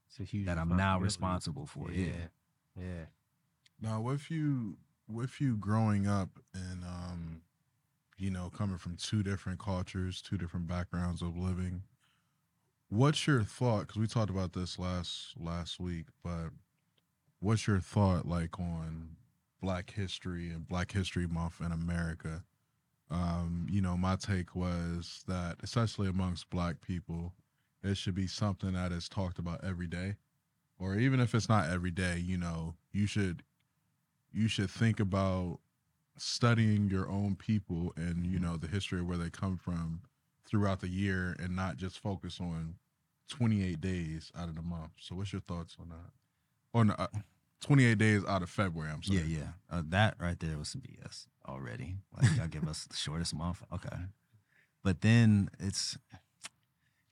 [0.08, 1.90] It's a huge that I'm now responsible for.
[1.90, 2.06] Yeah.
[2.76, 2.82] Yeah.
[2.82, 3.06] Yeah.
[3.80, 4.78] Now, with you,
[5.08, 7.42] with you growing up and um,
[8.16, 11.82] you know, coming from two different cultures, two different backgrounds of living,
[12.88, 13.80] what's your thought?
[13.88, 16.50] Because we talked about this last last week, but
[17.44, 19.16] what's your thought like on
[19.60, 22.42] Black History and Black History Month in America?
[23.10, 27.34] Um, you know, my take was that, especially amongst Black people,
[27.82, 30.16] it should be something that is talked about every day,
[30.78, 32.16] or even if it's not every day.
[32.18, 33.42] You know, you should
[34.32, 35.58] you should think about
[36.16, 40.00] studying your own people and you know the history of where they come from
[40.46, 42.76] throughout the year and not just focus on
[43.28, 46.12] 28 days out of the month so what's your thoughts on that
[46.72, 47.08] on uh,
[47.64, 49.76] 28 days out of february i'm sorry Yeah, yeah.
[49.78, 51.96] Uh, that right there was some BS already.
[52.16, 53.96] Like y'all give us the shortest month, okay.
[54.82, 55.98] But then it's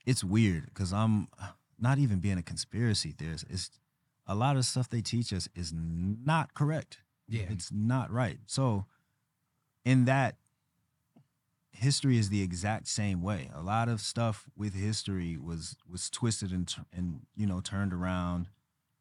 [0.05, 1.27] it's weird because I'm
[1.79, 3.45] not even being a conspiracy theorist.
[3.49, 3.69] It's
[4.27, 6.99] a lot of stuff they teach us is not correct.
[7.27, 7.45] Yeah.
[7.49, 8.37] It's not right.
[8.45, 8.85] So
[9.85, 10.37] in that
[11.71, 13.49] history is the exact same way.
[13.53, 18.47] A lot of stuff with history was was twisted and and you know turned around,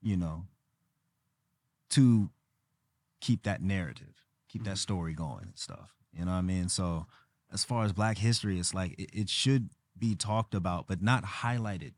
[0.02, 0.46] you know,
[1.92, 2.30] to
[3.20, 4.78] keep that narrative, keep that Mhm.
[4.78, 5.94] story going and stuff.
[6.12, 6.68] You know what I mean?
[6.68, 7.06] So
[7.50, 11.24] as far as black history, it's like it, it should be talked about, but not
[11.24, 11.92] highlighted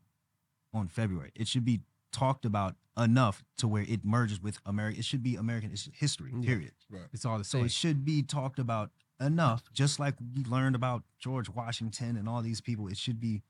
[0.73, 1.31] on February.
[1.35, 1.81] It should be
[2.11, 4.99] talked about enough to where it merges with America.
[4.99, 6.41] It should be American his- history, Yeah.
[6.45, 6.73] period.
[6.89, 7.61] right It's all the same.
[7.61, 12.29] So it should be talked about enough, just like we learned about George Washington and
[12.29, 12.87] all these people.
[12.87, 13.41] It should be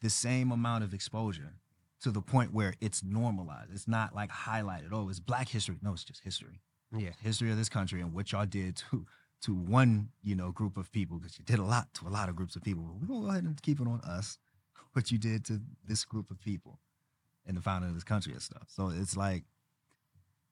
[0.00, 1.54] the same amount of exposure
[2.02, 3.70] to the point where it's normalized.
[3.72, 4.88] It's not like highlighted.
[4.92, 5.76] Oh, it's Black history.
[5.82, 6.60] No, it's just history.
[6.96, 7.10] yeah.
[7.22, 9.06] History of this country and what y'all did to
[9.42, 12.28] to one you know group of people because you did a lot to a lot
[12.28, 12.82] of groups of people.
[13.00, 14.38] We're gonna go ahead and keep it on us
[14.94, 16.80] what you did to this group of people
[17.46, 18.64] in the founding of this country and stuff.
[18.68, 19.44] So it's like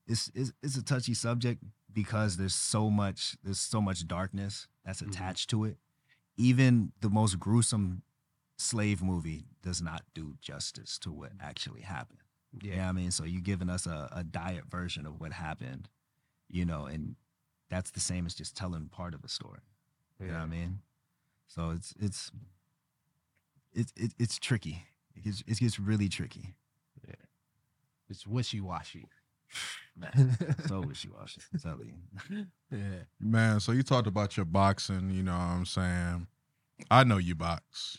[0.07, 5.03] it's it's, it's a touchy subject because there's so much there's so much darkness that's
[5.03, 5.09] Mhm.
[5.09, 5.79] attached to it.
[6.37, 8.03] Even the most gruesome
[8.57, 12.21] slave movie does not do justice to what actually happened.
[12.63, 12.77] Yeah.
[12.77, 15.89] Yeah, I mean, so you giving us a, a diet version of what happened,
[16.49, 17.17] you know, and
[17.69, 19.61] that's the same as just telling part of the story.
[20.21, 20.79] You know what I mean?
[21.49, 22.31] So it's it's
[23.75, 24.85] it's it, it's tricky.
[25.15, 26.55] It gets, it gets really tricky.
[27.07, 27.15] Yeah,
[28.09, 29.09] It's wishy washy.
[29.97, 30.37] Man,
[30.67, 31.41] so wishy washy.
[31.63, 32.47] Tell you.
[32.71, 33.05] Yeah.
[33.21, 36.27] man so you talked about your boxing you know what i'm saying
[36.91, 37.99] i know you box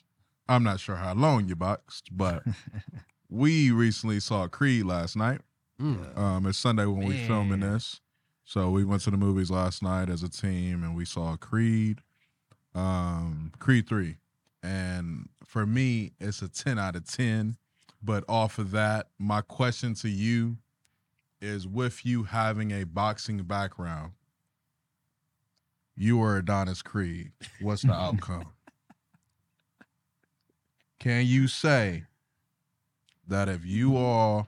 [0.50, 2.43] i'm not sure how long you boxed but
[3.30, 5.41] we recently saw creed last night
[5.82, 6.18] Mm.
[6.18, 8.02] Um, it's Sunday when we're filming this,
[8.45, 12.02] so we went to the movies last night as a team, and we saw Creed,
[12.74, 14.16] um, Creed three,
[14.64, 17.58] and for me, it's a ten out of ten.
[18.02, 20.58] But off of that, my question to you
[21.41, 24.14] is: with you having a boxing background,
[25.95, 27.34] you are Adonis Creed.
[27.62, 28.48] What's the outcome?
[31.00, 32.04] Can you say
[33.28, 34.48] that if you all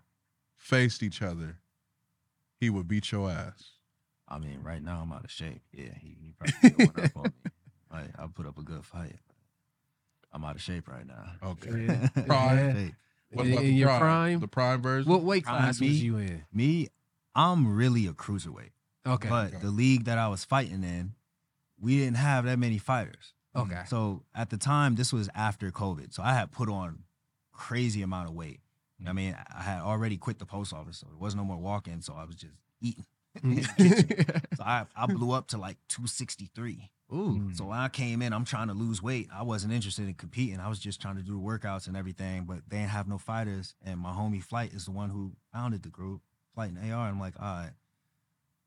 [0.57, 1.57] faced each other,
[2.59, 3.63] he would beat your ass?
[4.27, 5.61] I mean, right now I'm out of shape.
[5.73, 7.31] Yeah, he, he probably could've went up on me.
[7.91, 9.15] Like, I put up a good fight.
[10.31, 11.23] I'm out of shape right now.
[11.43, 11.85] Okay.
[11.87, 12.07] Yeah.
[12.27, 12.57] Prime.
[12.57, 12.73] Yeah.
[12.73, 12.93] Shape.
[13.31, 13.99] What in, about in the your prime?
[13.99, 15.11] prime, The prime version?
[15.11, 15.87] what weight Prime class was me?
[15.87, 16.43] you in?
[16.53, 16.89] Me,
[17.33, 18.69] I'm really a cruiserweight.
[19.07, 19.27] Okay.
[19.27, 19.57] But Okay.
[19.63, 21.13] the league that I was fighting in,
[21.79, 23.33] we didn't have that many fighters.
[23.55, 23.81] Okay.
[23.87, 26.13] So at the time, this was after COVID.
[26.13, 27.03] So I had put on
[27.51, 28.61] crazy amount of weight.
[29.05, 29.15] I mm.
[29.15, 32.01] mean, I had already quit the post office, so there was no more walking.
[32.01, 33.05] So I was just eating.
[33.43, 34.47] Mm.
[34.57, 36.89] So I, I blew up to like 263.
[37.13, 37.51] Ooh.
[37.53, 39.29] So when I came in, I'm trying to lose weight.
[39.33, 40.59] I wasn't interested in competing.
[40.59, 42.45] I was just trying to do the workouts and everything.
[42.45, 43.75] But they didn't have no fighters.
[43.85, 46.21] And my homie Flight is the one who founded the group,
[46.55, 47.07] Flight and AR.
[47.07, 47.71] I'm like, all right,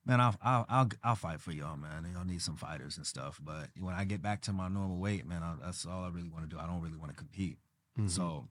[0.05, 2.07] man, I'll I'll I'll, I'll fight for y'all, man.
[2.15, 3.41] Y'all need some fighters and stuff.
[3.43, 6.29] But when I get back to my normal weight, man, I, that's all I really
[6.29, 6.61] want to do.
[6.61, 7.59] I don't really want to compete.
[7.99, 8.11] Mhm.
[8.11, 8.49] So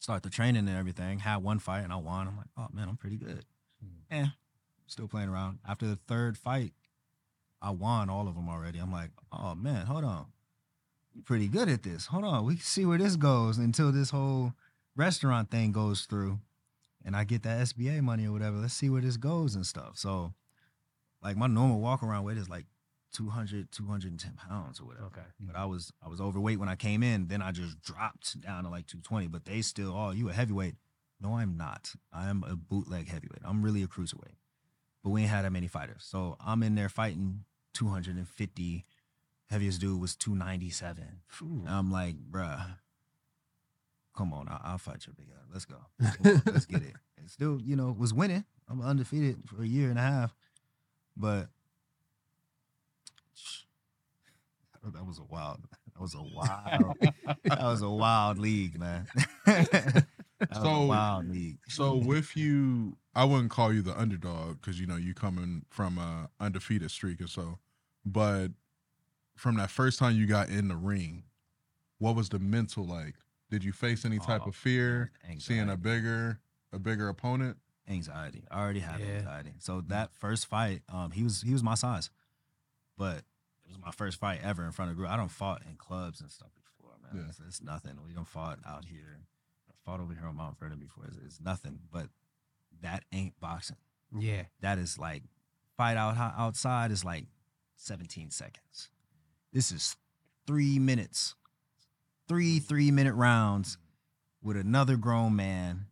[0.00, 1.18] start the training and everything.
[1.20, 2.28] Had one fight and I won.
[2.28, 3.44] I'm like, oh man, I'm pretty good.
[4.10, 4.26] Eh,
[4.86, 5.58] still playing around.
[5.66, 6.72] After the third fight,
[7.60, 8.78] I won all of them already.
[8.78, 10.26] I'm like, oh man, hold on.
[11.24, 12.06] pretty good at this.
[12.06, 14.52] Hold on, we can see where this goes until this whole
[14.96, 16.38] restaurant thing goes through,
[17.04, 18.56] and I get that SBA money or whatever.
[18.58, 19.96] Let's see where this goes and stuff.
[19.96, 20.34] So,
[21.24, 22.66] like my normal walk around weight is like
[23.14, 25.06] 200, 210 pounds or whatever.
[25.06, 25.26] Okay.
[25.40, 27.28] But I was I was overweight when I came in.
[27.28, 29.28] Then I just dropped down to like 220.
[29.28, 30.74] But they still, oh, you a heavyweight?
[31.20, 31.92] No, I'm not.
[32.12, 33.40] I am a bootleg heavyweight.
[33.44, 34.36] I'm really a cruiserweight.
[35.02, 36.04] But we ain't had that many fighters.
[36.04, 37.44] So I'm in there fighting
[37.74, 38.84] 250.
[39.50, 41.04] Heaviest dude was 297.
[41.28, 41.64] Phew.
[41.68, 42.76] I'm like, bruh,
[44.16, 45.48] come on, I'll, I'll fight your big ass.
[45.52, 45.76] Let's go.
[46.00, 46.94] On, Let's get it.
[47.18, 48.44] And still, you know, was winning.
[48.68, 50.34] I'm undefeated for a year and a half.
[51.16, 51.48] But
[54.92, 55.60] that was a wild,
[55.92, 56.96] that was a wild,
[57.44, 59.06] that was a wild league, man.
[60.52, 61.58] So- wild league.
[61.68, 65.96] So with you, I wouldn't call you the underdog because you know you coming from
[65.96, 67.58] a undefeated streak or so,
[68.04, 68.48] but
[69.36, 71.22] from that first time you got in the ring,
[71.98, 73.14] what was the mental like?
[73.50, 76.40] Did you face any type Oh, of fear seeing a bigger
[76.72, 77.56] a bigger opponent?
[77.88, 78.44] Anxiety.
[78.50, 79.06] I already had Yeah.
[79.18, 79.54] anxiety.
[79.58, 82.10] So that first fight, um, he was he was my size,
[82.96, 85.10] but it was my first fight ever in front of a group.
[85.10, 87.22] I don't fought in clubs and stuff before, man.
[87.22, 87.28] Yeah.
[87.30, 87.98] It's, it's nothing.
[88.06, 89.20] We don't fought out here.
[89.68, 91.04] I fought over here on Mount Vernon before.
[91.06, 91.80] It's, it's nothing.
[91.90, 92.08] But
[92.82, 93.76] that ain't boxing.
[94.16, 94.44] Yeah.
[94.60, 95.22] That is like
[95.76, 97.26] fight out outside is like
[97.76, 98.90] 17 seconds.
[99.52, 99.96] This is
[100.46, 101.34] three minutes,
[102.28, 103.78] three three minute rounds
[104.42, 105.86] with another grown man.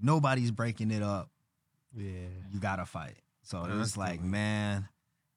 [0.00, 1.30] Nobody's breaking it up
[1.94, 2.28] Yeah.
[2.52, 3.18] you gotta fight.
[3.42, 4.88] So Yeah, it was like, man,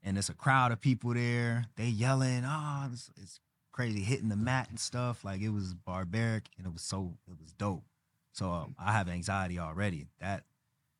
[0.03, 1.66] and it's a crowd of people there.
[1.76, 3.39] They yelling, oh, it's, it's
[3.72, 5.24] crazy, hitting the mat and stuff.
[5.24, 7.84] Like it was barbaric, and it was so it was dope.
[8.34, 10.07] So um, I have anxiety already.
[10.20, 10.43] That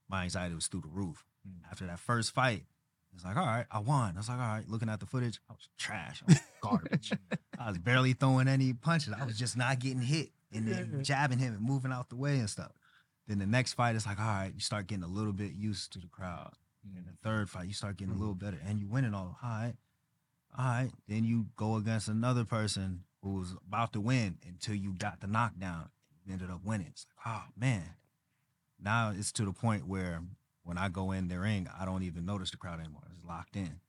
[0.09, 1.26] my anxiety was through the roof.
[1.47, 1.70] Mm.
[1.72, 2.64] After that first fight,
[3.14, 4.14] it's like, all right, I won.
[4.16, 6.24] I was like, all right, looking at the footage, I was trash.
[6.28, 7.12] I was garbage.
[7.59, 9.14] I was barely throwing any punches.
[9.20, 12.39] I was just not getting hit and then jabbing him and moving out the way
[12.39, 12.72] and stuff.
[13.28, 15.93] Then the next fight is like, all right, you start getting a little bit used
[15.93, 16.53] to the crowd.
[16.84, 19.38] And the third fight, you start getting a little better and you winning all.
[19.43, 19.74] All right.
[20.57, 20.91] All right.
[21.07, 25.28] Then you go against another person who was about to win until you got the
[25.28, 25.89] knockdown.
[26.26, 26.88] You ended up winning.
[26.89, 27.84] It's like, oh man.
[28.84, 30.22] Now it's to the point where
[30.63, 33.03] when I go in the ring, I don't even notice the crowd anymore.
[33.15, 33.80] It's locked in.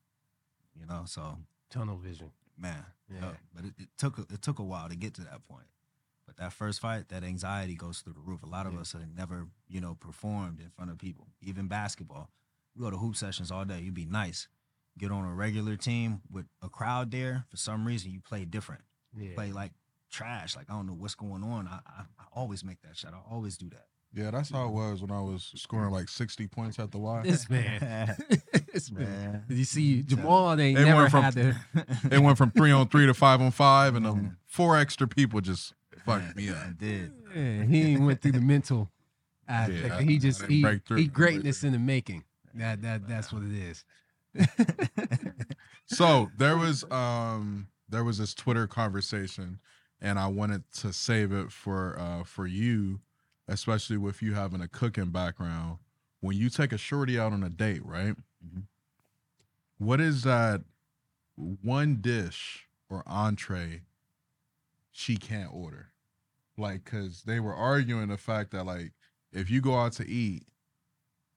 [0.79, 1.39] You know, so
[1.71, 2.31] Tunnel vision.
[2.59, 2.85] man.
[3.11, 3.27] Yeah.
[3.29, 5.67] uh, but it, it took a, it took a while to get to that point.
[6.37, 8.43] But that first fight, that anxiety goes through the roof.
[8.43, 8.81] A lot of Yeah.
[8.81, 11.27] us have never, you know, performed in front of people.
[11.43, 12.31] Even basketball,
[12.75, 13.81] we go to hoop sessions all day.
[13.81, 14.49] You'd be nice.
[14.99, 17.45] Get on a regular team with a crowd there.
[17.51, 18.83] For some reason, you play different.
[19.17, 19.35] Yeah.
[19.35, 19.73] Play like
[20.11, 20.57] trash.
[20.57, 21.67] Like I don't know what's going on.
[21.67, 23.13] I, I, I always make that shot.
[23.15, 23.87] I always do that.
[24.15, 27.23] Yeah, that's how it was when I was scoring like sixty points at the Y.
[27.25, 28.17] This man.
[28.73, 29.05] this man.
[29.07, 29.45] man.
[29.49, 31.57] You see, Jamal, they They never went from- had to.
[32.11, 34.11] It went from three on three to five on five, and Yeah.
[34.13, 35.73] um, four extra people just
[36.05, 36.57] fucked me up.
[36.57, 37.13] I did.
[37.35, 38.91] Yeah, he ain't went through the mental
[39.49, 39.85] aspect.
[39.85, 40.65] Yeah, I- he just he,
[40.97, 42.25] he greatness in the making.
[42.55, 43.85] That that that's what it is.
[45.87, 49.59] so there was um there was this Twitter conversation,
[50.01, 53.01] and I wanted to save it for uh for you,
[53.49, 55.79] especially with you having a cooking background.
[56.21, 58.15] When you take a shorty out on a date, right?
[58.45, 58.65] Mhm.
[59.79, 60.63] What is that
[61.37, 63.83] one dish or entree
[64.93, 65.89] she can't order?
[66.59, 68.93] Like, cause they were arguing the fact that like
[69.33, 70.45] if you go out to eat,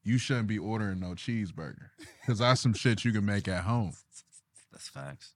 [0.02, 1.90] you shouldn't be ordering no cheeseburger,
[2.26, 3.94] cause that's some shit you can make at home.
[4.70, 5.32] That's facts.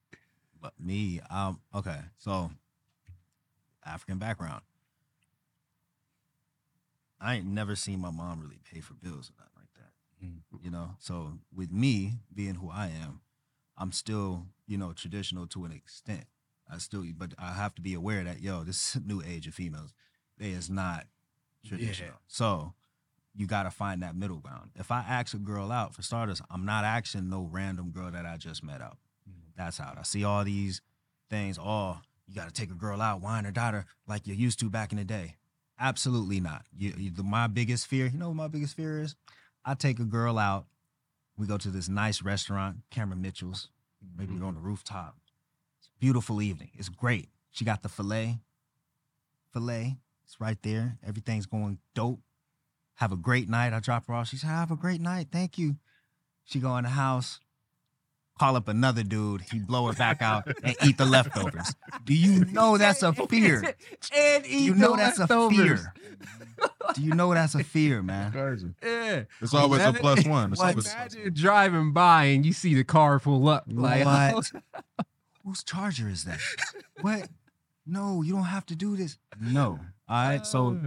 [0.60, 2.50] But me, um, okay, so
[3.84, 4.62] African background.
[7.20, 10.24] I ain't never seen my mom really pay for bills or nothing like that.
[10.24, 10.64] Mm.
[10.64, 13.20] You know, so with me being who I am,
[13.76, 16.24] I'm still, you know, traditional to an extent.
[16.72, 19.92] I still, but I have to be aware that yo, this new age of females,
[20.38, 21.06] they is not
[21.66, 22.14] traditional.
[22.26, 22.74] So
[23.34, 24.70] you got to find that middle ground.
[24.76, 28.26] If I ask a girl out, for starters, I'm not asking no random girl that
[28.26, 28.98] I just met out.
[29.28, 29.54] Mm.
[29.56, 29.98] That's out.
[29.98, 30.80] I see all these
[31.28, 31.58] things.
[31.58, 34.70] Oh, you got to take a girl out, wine her daughter like you used to
[34.70, 35.36] back in the day.
[35.78, 36.64] Absolutely not.
[36.76, 39.14] You, you, the, my biggest fear, you know what my biggest fear is?
[39.64, 40.66] I take a girl out.
[41.38, 43.68] We go to this nice restaurant, Cameron Mitchell's.
[44.16, 45.16] Maybe we go on the rooftop.
[46.00, 46.70] It's a beautiful evening.
[46.78, 47.28] It's great.
[47.50, 48.38] She got the filet.
[49.52, 49.96] Filet.
[50.24, 50.96] It's right there.
[51.06, 52.20] Everything's going dope.
[52.94, 53.72] Have a great night.
[53.72, 54.28] I drop her off.
[54.28, 55.28] She said, Have a great night.
[55.32, 55.76] Thank you.
[56.44, 57.38] She go in the house,
[58.38, 59.42] call up another dude.
[59.52, 61.74] He blow it back out and eat the leftovers.
[62.04, 63.74] Do you know that's a fear?
[64.14, 65.92] and Do you know that's a fear?
[66.94, 68.32] Do you know that's a fear, man?
[68.32, 68.74] Crazy.
[68.82, 69.22] Yeah.
[69.40, 70.52] It's always a plus one.
[70.52, 70.70] It's What?
[70.70, 73.64] always a plus Imagine driving by and you see the car pull up.
[73.68, 74.50] Like, What?
[75.44, 76.40] Whose charger is that?
[77.00, 77.28] what?
[77.86, 79.18] No, you don't have to do this.
[79.40, 79.80] No.
[80.08, 80.44] All right.
[80.46, 80.78] So,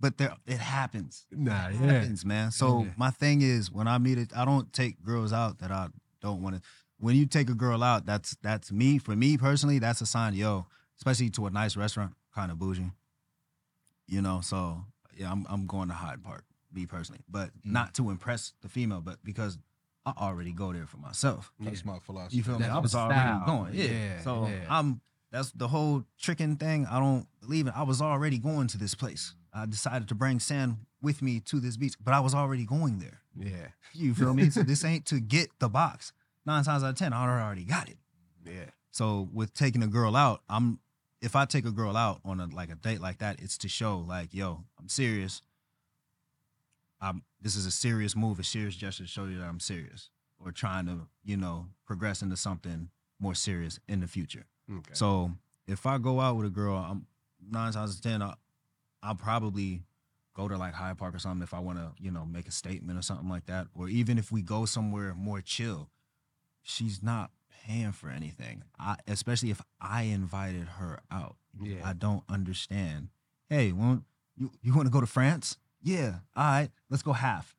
[0.00, 1.26] but there, it happens.
[1.30, 1.92] nah, It yeah.
[1.92, 2.50] happens, man.
[2.50, 2.90] So Yeah.
[2.96, 5.88] my thing is, when I meet it, I don't take girls out that I
[6.20, 6.62] don't want to.
[6.98, 8.98] When you take a girl out, that's that's me.
[8.98, 10.66] For me personally, that's a sign, yo,
[10.98, 12.92] especially to a nice restaurant, kind of bougie.
[14.06, 14.84] You know, so
[15.16, 17.72] yeah, I'm I'm going to Hyde Park, me personally, but Mm.
[17.72, 19.58] not to impress the female, but because
[20.04, 21.52] I already go there for myself.
[21.60, 22.36] That's my philosophy.
[22.36, 22.62] You feel me?
[22.62, 23.74] That's I was the already going.
[23.74, 23.84] Yeah.
[23.84, 24.66] Yeah, so yeah.
[24.68, 25.00] I'm
[25.30, 26.86] that's the whole tricking thing.
[26.86, 27.72] I don't believe it.
[27.76, 29.34] I was already going to this place.
[29.54, 32.98] I decided to bring Sam with me to this beach, but I was already going
[32.98, 33.20] there.
[33.36, 33.68] Yeah.
[33.94, 34.50] You feel me?
[34.50, 36.12] so this ain't to get the box.
[36.44, 37.96] Nine times out of ten, I already got it.
[38.44, 38.70] Yeah.
[38.90, 40.80] So with taking a girl out, I'm
[41.22, 43.68] if I take a girl out on a like a date like that, it's to
[43.68, 45.40] show like, yo, I'm serious.
[47.02, 50.08] I'm this is a serious move, a serious gesture to show you that I'm serious.
[50.44, 52.88] Or trying to, you know, progress into something
[53.20, 54.46] more serious in the future.
[54.68, 54.90] Okay.
[54.92, 55.30] So
[55.68, 57.06] if I go out with a girl, I'm
[57.40, 58.34] nine times out of ten, I,
[59.02, 59.82] I'll probably
[60.34, 62.50] go to like Hyde Park or something if I want to, you know, make a
[62.50, 63.68] statement or something like that.
[63.74, 65.90] Or even if we go somewhere more chill,
[66.62, 67.30] she's not
[67.64, 68.64] paying for anything.
[68.78, 71.36] I, especially if I invited her out.
[71.60, 71.76] yeah.
[71.84, 73.08] I don't understand.
[73.48, 74.04] Hey, want
[74.36, 75.56] you you want to go to France?
[75.82, 77.56] Yeah, all right, let's go half.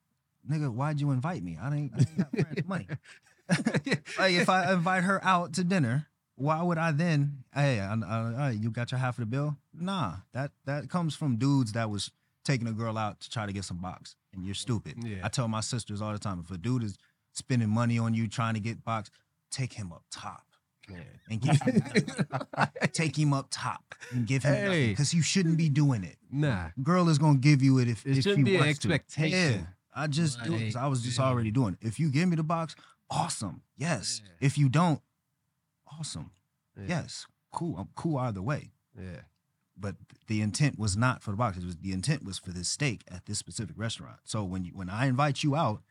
[0.49, 1.57] Nigga, why'd you invite me?
[1.61, 2.87] I ain't, I ain't got friends, money.
[4.17, 7.43] like if I invite her out to dinner, why would I then?
[7.53, 9.57] Hey, I, I, right, you got your half of the bill?
[9.73, 12.11] Nah, that that comes from dudes that was
[12.43, 14.95] taking a girl out to try to get some box, and you're stupid.
[15.03, 15.17] Yeah.
[15.23, 16.97] I tell my sisters all the time, if a dude is
[17.33, 19.09] spending money on you trying to get box,
[19.51, 20.43] take him up top
[20.89, 20.97] yeah.
[21.29, 21.81] and give him
[22.93, 24.89] take him up top and give him Hey.
[24.89, 26.17] because you shouldn't be doing it.
[26.31, 26.69] Nah.
[26.81, 29.59] Girl is gonna give you it if It if shouldn't be an expectation.
[29.59, 29.65] Yeah,
[29.95, 31.77] I just do it 'cause I was just Like, already doing.
[31.81, 31.87] it.
[31.87, 32.75] If you give me the box,
[33.09, 33.61] awesome.
[33.77, 34.21] Yes.
[34.23, 34.31] Yeah.
[34.47, 35.01] If you don't,
[35.99, 36.31] awesome.
[36.77, 36.85] Yeah.
[36.87, 37.25] Yes.
[37.51, 37.77] Cool.
[37.77, 38.71] I'm cool either way.
[38.99, 39.21] Yeah.
[39.77, 39.95] But
[40.27, 41.57] the intent was not for the box.
[41.57, 44.19] It was the intent was for this steak at this specific restaurant.
[44.23, 45.81] So when you when I invite you out,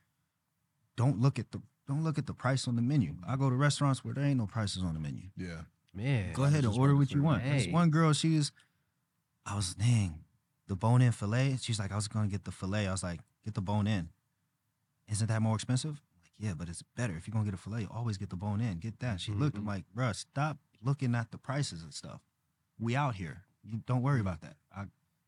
[0.97, 1.61] don't look at the
[1.93, 3.15] don't look at the price on the menu.
[3.27, 5.25] I go to restaurants where there ain't no prices on the menu.
[5.37, 5.63] Yeah.
[5.95, 6.33] Man.
[6.33, 7.45] Go ahead and order what you want.
[7.45, 7.53] that.
[7.53, 8.51] This one girl, she was,
[9.45, 10.21] I was, dang,
[10.69, 11.59] the bone in filet.
[11.61, 12.87] She's like, I was gonna get the filet.
[12.89, 14.09] I was like, get the bone in.
[15.11, 15.91] Isn't that more expensive?
[15.91, 17.15] I'm like, yeah, but it's better.
[17.17, 18.79] If you're gonna get a filet, always get the bone in.
[18.79, 19.21] Get that.
[19.21, 19.69] She looked, I'm Mhm.
[19.69, 22.21] like, bruh, stop looking at the prices and stuff.
[22.79, 23.43] We out here.
[23.63, 24.57] You don't worry about that.
[24.75, 24.85] I,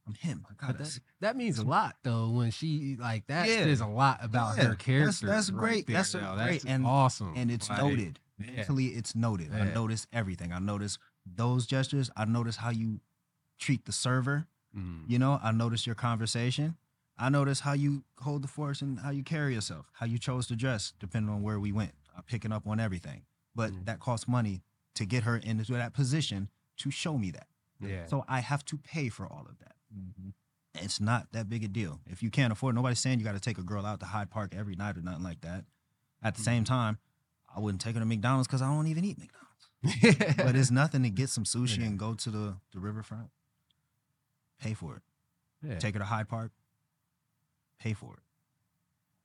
[0.06, 0.46] I'm him.
[0.50, 3.64] I got that, that means a lot though when she like that Yeah.
[3.64, 5.26] says a lot about Yeah, her that's- character.
[5.26, 5.86] that's right great.
[5.86, 6.34] there, That's a yo.
[6.36, 7.32] great- and- awesome.
[7.36, 8.20] And it's Like, noted.
[8.38, 8.50] Yeah.
[8.56, 9.52] Mentally, it's noted.
[9.54, 10.52] I notice everything.
[10.52, 12.10] I notice those gestures.
[12.16, 13.00] I notice how you
[13.58, 14.46] treat the server.
[14.76, 15.04] Mm.
[15.08, 16.76] You know, I notice your conversation.
[17.16, 20.48] I notice how you hold the force and how you carry yourself, how you chose
[20.48, 21.94] to dress, depending on where we went.
[22.16, 23.22] I'm picking up on everything.
[23.54, 23.84] But Mm.
[23.86, 26.48] that costs money to get her into that position
[26.78, 27.46] to show me that.
[27.80, 28.06] Yeah.
[28.06, 29.73] So I have to pay for all of that.
[29.96, 30.30] Mm-hmm.
[30.84, 32.00] It's not that big a deal.
[32.10, 34.30] If you can't afford, nobody's saying you got to take a girl out to Hyde
[34.30, 35.64] Park every night or nothing like that.
[36.22, 36.74] At the same mm-hmm.
[36.74, 36.98] time,
[37.54, 40.34] I wouldn't take her to McDonald's because I don't even eat McDonald's.
[40.38, 41.86] but it's nothing to get some sushi Yeah.
[41.86, 43.30] and go to the, the riverfront.
[44.60, 45.02] Pay for it.
[45.62, 45.78] yeah.
[45.78, 46.50] Take her to Hyde Park.
[47.78, 48.22] Pay for it.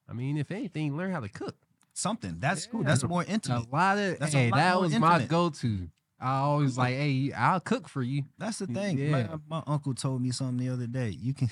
[0.10, 1.56] I mean, if anything, learn how to cook.
[1.94, 2.38] Something.
[2.40, 2.82] That's cool.
[2.82, 2.88] Yeah.
[2.88, 3.56] That's more intimate.
[3.56, 3.74] A intimate.
[3.74, 5.90] lot of That's hey, lot that more was my go-to.
[6.22, 8.24] I always like, hey, I'll cook for you.
[8.38, 8.98] That's the thing.
[8.98, 9.10] Yeah.
[9.10, 11.10] My, my uncle told me something the other day.
[11.10, 11.50] You can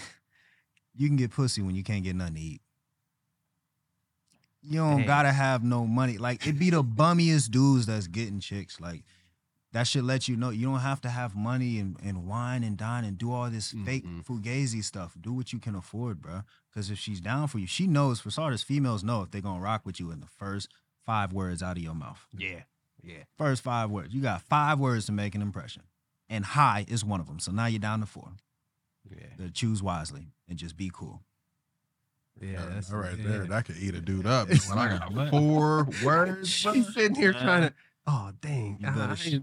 [0.95, 2.61] you can get pussy when you can't get nothing to eat.
[4.61, 5.05] You don't Hey.
[5.05, 6.17] gotta have no money.
[6.17, 8.81] Like it be the bummiest dudes that's getting chicks.
[8.81, 9.03] Like
[9.71, 12.75] that should let you know you don't have to have money and, and wine and
[12.77, 14.25] dine and do all this fake Mm-mm.
[14.25, 15.15] fugazi stuff.
[15.19, 16.41] Do what you can afford, bro.
[16.69, 18.19] Because if she's down for you, she knows.
[18.19, 20.67] For starters, females know if they're gonna rock with you in the first
[21.05, 22.19] five words out of your mouth.
[22.37, 22.63] Yeah.
[23.07, 23.23] Yeah.
[23.37, 24.13] First five words.
[24.13, 25.83] You got five words to make an impression.
[26.29, 27.39] And hi is one of them.
[27.39, 28.31] So now you're down to four.
[29.09, 29.27] Yeah.
[29.37, 31.21] Better choose wisely and just be cool.
[32.41, 32.61] Yeah.
[32.63, 33.27] All That's right, yeah.
[33.27, 34.49] there, that could eat a dude up.
[34.49, 37.41] When I got four words, She's sitting here Yeah.
[37.41, 37.73] trying to.
[38.05, 38.77] Oh dang!
[38.79, 39.35] You I, better sh-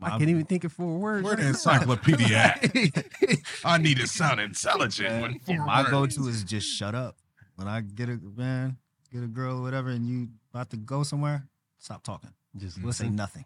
[0.00, 1.24] I can't even think of four words.
[1.24, 2.72] where the encyclopedia at?
[3.64, 6.16] I need to sound intelligent with four My words.
[6.16, 7.16] go-to is just shut up.
[7.56, 8.76] When I get a man,
[9.12, 11.46] get a girl or whatever, and you about to go somewhere,
[11.78, 12.30] stop talking.
[12.56, 13.44] Just Say nothing.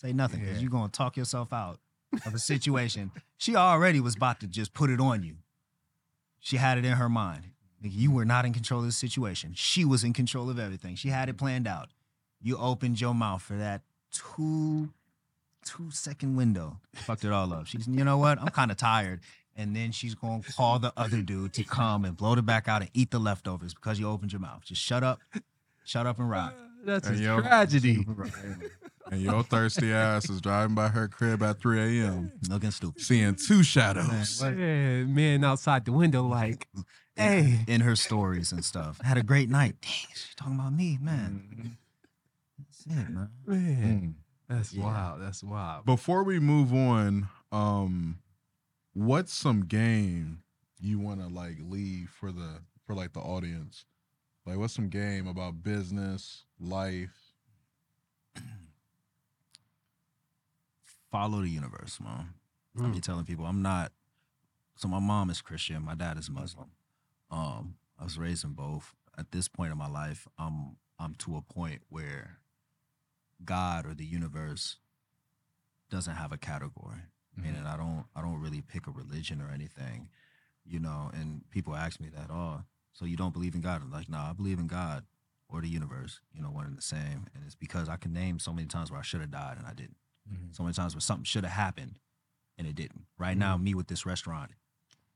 [0.00, 0.62] Say nothing because Yeah.
[0.62, 1.78] you're gonna talk yourself out
[2.26, 3.10] of a situation.
[3.36, 5.36] she already was about to just put it on you.
[6.40, 7.50] She had it in her mind.
[7.80, 9.52] You were not in control of the situation.
[9.54, 10.96] She was in control of everything.
[10.96, 11.90] She had it planned out.
[12.40, 14.90] You opened your mouth for that two
[15.64, 16.80] two second window.
[16.94, 17.66] Fucked it all up.
[17.66, 18.40] She's, you know what?
[18.40, 19.20] I'm kind of tired.
[19.56, 22.80] And then she's gonna call the other dude to come and blow it back out
[22.82, 24.64] and eat the leftovers because you opened your mouth.
[24.64, 25.20] Just shut up,
[25.84, 26.54] shut up and rock.
[26.84, 27.40] That's Hey, a yo.
[27.40, 28.06] tragedy.
[29.10, 32.32] and your thirsty ass is driving by her crib at 3 a.m.
[32.48, 33.02] Looking stupid.
[33.02, 34.40] seeing two shadows.
[34.40, 34.54] what?
[34.54, 36.68] Man, man outside the window, like,
[37.16, 37.60] hey.
[37.66, 39.00] in her stories and stuff.
[39.02, 39.76] Had a great night.
[39.80, 41.76] Dang, she talking about me, man.
[42.58, 43.30] That's it, man.
[43.46, 44.14] Man, Mm.
[44.48, 44.84] that's Yeah.
[44.84, 45.20] wild.
[45.20, 45.84] That's wild.
[45.86, 48.18] Before we move on, um,
[48.94, 50.42] what's some game
[50.80, 53.84] you want to like leave for the for like the audience?
[54.48, 57.34] Like, what's some game about business, life?
[61.10, 62.34] Follow the universe, mom.
[62.74, 62.94] I Mm.
[62.94, 63.92] be telling people I'm not.
[64.76, 66.70] So my mom is Christian, my dad is Muslim.
[67.30, 68.94] Um, I was raised in both.
[69.18, 72.38] At this point in my life, I'm I'm to a point where
[73.44, 74.78] God or the universe
[75.90, 77.02] doesn't have a category.
[77.36, 77.42] Mhm.
[77.42, 80.08] Meaning I don't I don't really pick a religion or anything,
[80.64, 81.10] you know.
[81.12, 82.64] And people ask me that, oh,
[82.98, 83.80] so you don't believe in God?
[83.80, 85.04] I'm like, no, I believe in God
[85.48, 87.26] or the universe, you know, one and the same.
[87.32, 89.66] And it's because I can name so many times where I should have died and
[89.66, 89.96] I didn't.
[90.30, 90.52] Mm-hmm.
[90.52, 92.00] So many times where something should have happened
[92.58, 93.04] and it didn't.
[93.16, 93.64] Right now, mm-hmm.
[93.64, 94.50] me with this restaurant,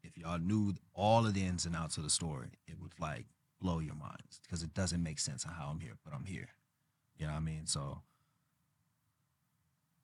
[0.05, 3.27] if y'all knew all of the ins and outs of the story, it would like
[3.61, 6.51] blow your minds because it doesn't make sense on how I'm here, but I'm here.
[7.19, 7.67] You know what I mean?
[7.67, 7.99] So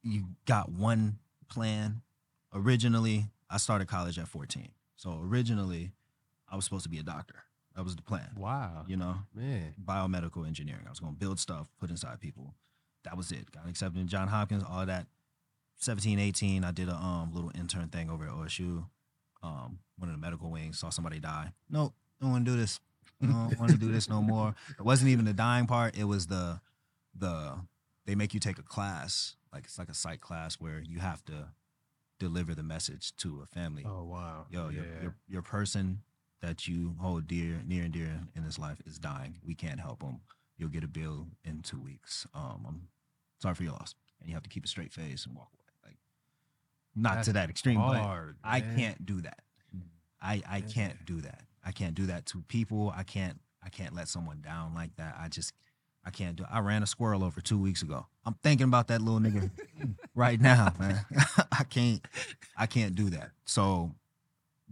[0.02, 2.02] you got one plan.
[2.52, 4.68] Originally, I started college at 14.
[4.96, 5.92] So originally,
[6.50, 7.44] I was supposed to be a doctor.
[7.78, 8.28] That was the plan.
[8.36, 8.82] Wow.
[8.88, 9.72] You know, Man.
[9.82, 10.82] biomedical engineering.
[10.84, 12.54] I was going to build stuff, put inside people.
[13.04, 13.52] That was it.
[13.52, 15.06] Got accepted in John Hopkins, all that.
[15.76, 18.84] 17, 18, I did a um, little intern thing over at OSU.
[19.44, 21.52] Um, went in the medical wing, saw somebody die.
[21.70, 22.80] Nope, I don't want to do this.
[23.22, 24.56] I don't want to do this no more.
[24.76, 25.96] It wasn't even the dying part.
[25.96, 26.60] It was the
[27.16, 27.60] the
[28.06, 31.24] they make you take a class, like it's like a psych class where you have
[31.26, 31.50] to
[32.18, 34.46] deliver the message to a family Oh, wow.
[34.50, 36.00] yo, your, your your person
[36.40, 39.36] that you hold dear, near and dear in this life is dying.
[39.44, 40.20] We can't help them.
[40.56, 42.26] You'll get a bill in two weeks.
[42.34, 42.88] Um, I'm
[43.40, 45.92] sorry for your loss, and you have to keep a straight face and walk away.
[45.92, 45.96] Like,
[46.96, 49.40] not That's to that extreme, but hard, I can't do that.
[50.20, 51.42] I I can't do that.
[51.64, 52.92] I can't do that to people.
[52.96, 55.16] I can't I can't let someone down like that.
[55.18, 55.52] I just
[56.04, 56.44] I can't do.
[56.50, 58.06] I ran a squirrel over two weeks ago.
[58.24, 59.50] I'm thinking about that little nigga
[60.14, 61.04] right now, man.
[61.52, 62.00] I can't
[62.56, 63.30] I can't do that.
[63.44, 63.92] So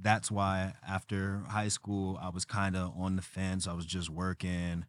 [0.00, 3.66] that's why after high school I was kind of on the fence.
[3.66, 4.84] I was just working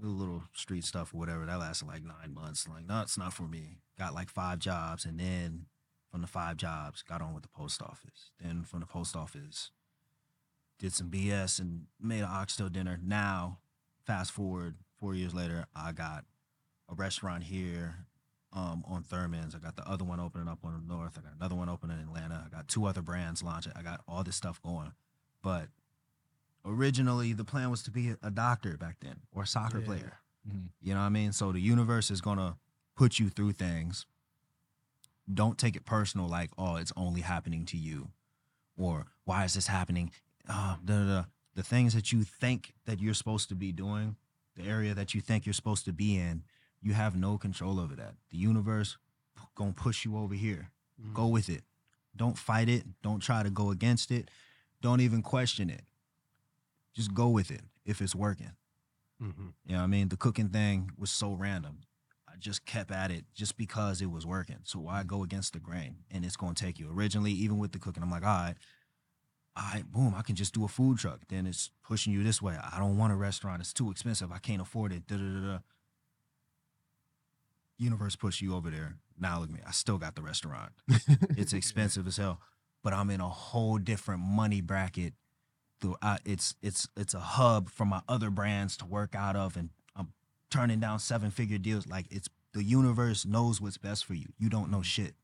[0.00, 1.46] little street stuff or whatever.
[1.46, 2.68] That lasted like nine months.
[2.68, 3.78] Like, no, it's not for me.
[3.98, 5.66] Got like five jobs, and then
[6.10, 8.30] from the five jobs, got on with the post office.
[8.40, 9.70] Then from the post office,
[10.78, 12.98] did some BS and made an oxtail dinner.
[13.02, 13.58] Now,
[14.06, 16.24] fast forward four years later, I got
[16.88, 18.06] a restaurant here
[18.52, 19.54] um, on Thurman's.
[19.54, 21.18] I got the other one opening up on the north.
[21.18, 22.44] I got another one opening in Atlanta.
[22.46, 23.72] I got two other brands launching.
[23.76, 24.92] I got all this stuff going.
[25.42, 25.68] But
[26.64, 29.84] originally, the plan was to be a doctor back then or a soccer Yeah.
[29.86, 30.18] player.
[30.48, 30.68] Mhm.
[30.80, 31.32] You know what I mean?
[31.32, 32.56] So the universe is gonna
[32.94, 34.06] put you through things.
[35.32, 38.10] Don't take it personal, like, oh, it's only happening to you,
[38.76, 40.10] or why is this happening?
[40.48, 41.24] Uh, da, da, da.
[41.54, 44.16] The things that you think that you're supposed to be doing,
[44.54, 46.44] the area that you think you're supposed to be in,
[46.80, 48.14] you have no control over that.
[48.30, 48.96] The universe
[49.36, 50.70] p- gonna push you over here.
[51.02, 51.14] Mm.
[51.14, 51.62] Go with it.
[52.16, 52.84] Don't fight it.
[53.02, 54.30] Don't try to go against it.
[54.80, 55.82] Don't even question it.
[56.94, 58.52] Just go with it if it's working.
[59.22, 59.52] Mhm.
[59.64, 60.08] You know what I mean?
[60.08, 61.80] The cooking thing was so random.
[62.28, 64.58] I just kept at it just because it was working.
[64.64, 66.04] So why go against the grain?
[66.10, 66.88] And it's gonna take you.
[66.90, 68.56] Originally, even with the cooking, I'm like, all right,
[69.56, 71.26] all right, boom, I can just do a food truck.
[71.28, 72.56] Then it's pushing you this way.
[72.56, 73.60] I don't want a restaurant.
[73.60, 74.30] It's too expensive.
[74.30, 75.06] I can't afford it.
[75.08, 75.58] Da da da da.
[77.78, 78.96] Universe pushed you over there.
[79.18, 79.60] Now look at me.
[79.66, 80.72] I still got the restaurant.
[81.36, 82.40] It's expensive as hell,
[82.82, 85.14] but I'm in a whole different money bracket.
[86.02, 89.70] I, it's it's it's a hub for my other brands to work out of, and
[89.94, 90.12] I'm
[90.50, 91.86] turning down seven figure deals.
[91.86, 94.26] Like it's the universe knows what's best for you.
[94.38, 95.14] You don't know shit.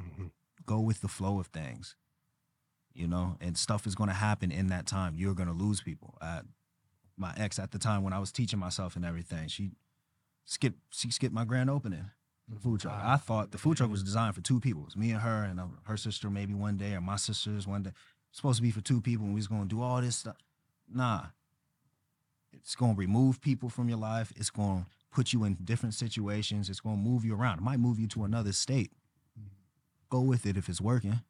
[0.00, 0.30] Mhm.
[0.66, 1.94] Go with the flow of things,
[2.94, 3.36] you know.
[3.40, 5.14] And stuff is gonna happen in that time.
[5.14, 6.18] You're gonna lose people.
[6.20, 6.42] Uh,
[7.16, 9.70] my ex at the time when I was teaching myself and everything, she
[10.44, 12.10] skipped she skipped my grand opening
[12.48, 12.94] the food truck.
[12.94, 13.12] Wow.
[13.12, 14.84] I thought the food truck was designed for two people.
[14.86, 17.82] It's me and her and uh, her sister maybe one day or my sisters one
[17.84, 17.92] day.
[18.30, 20.36] It's supposed to be for two people and we was gonna do all this stuff.
[20.92, 21.26] Nah.
[22.52, 24.32] It's gonna remove people from your life.
[24.36, 26.68] It's gonna put you in different situations.
[26.68, 27.58] It's gonna move you around.
[27.58, 28.92] It might move you to another state.
[30.10, 31.20] Go with it if it's working.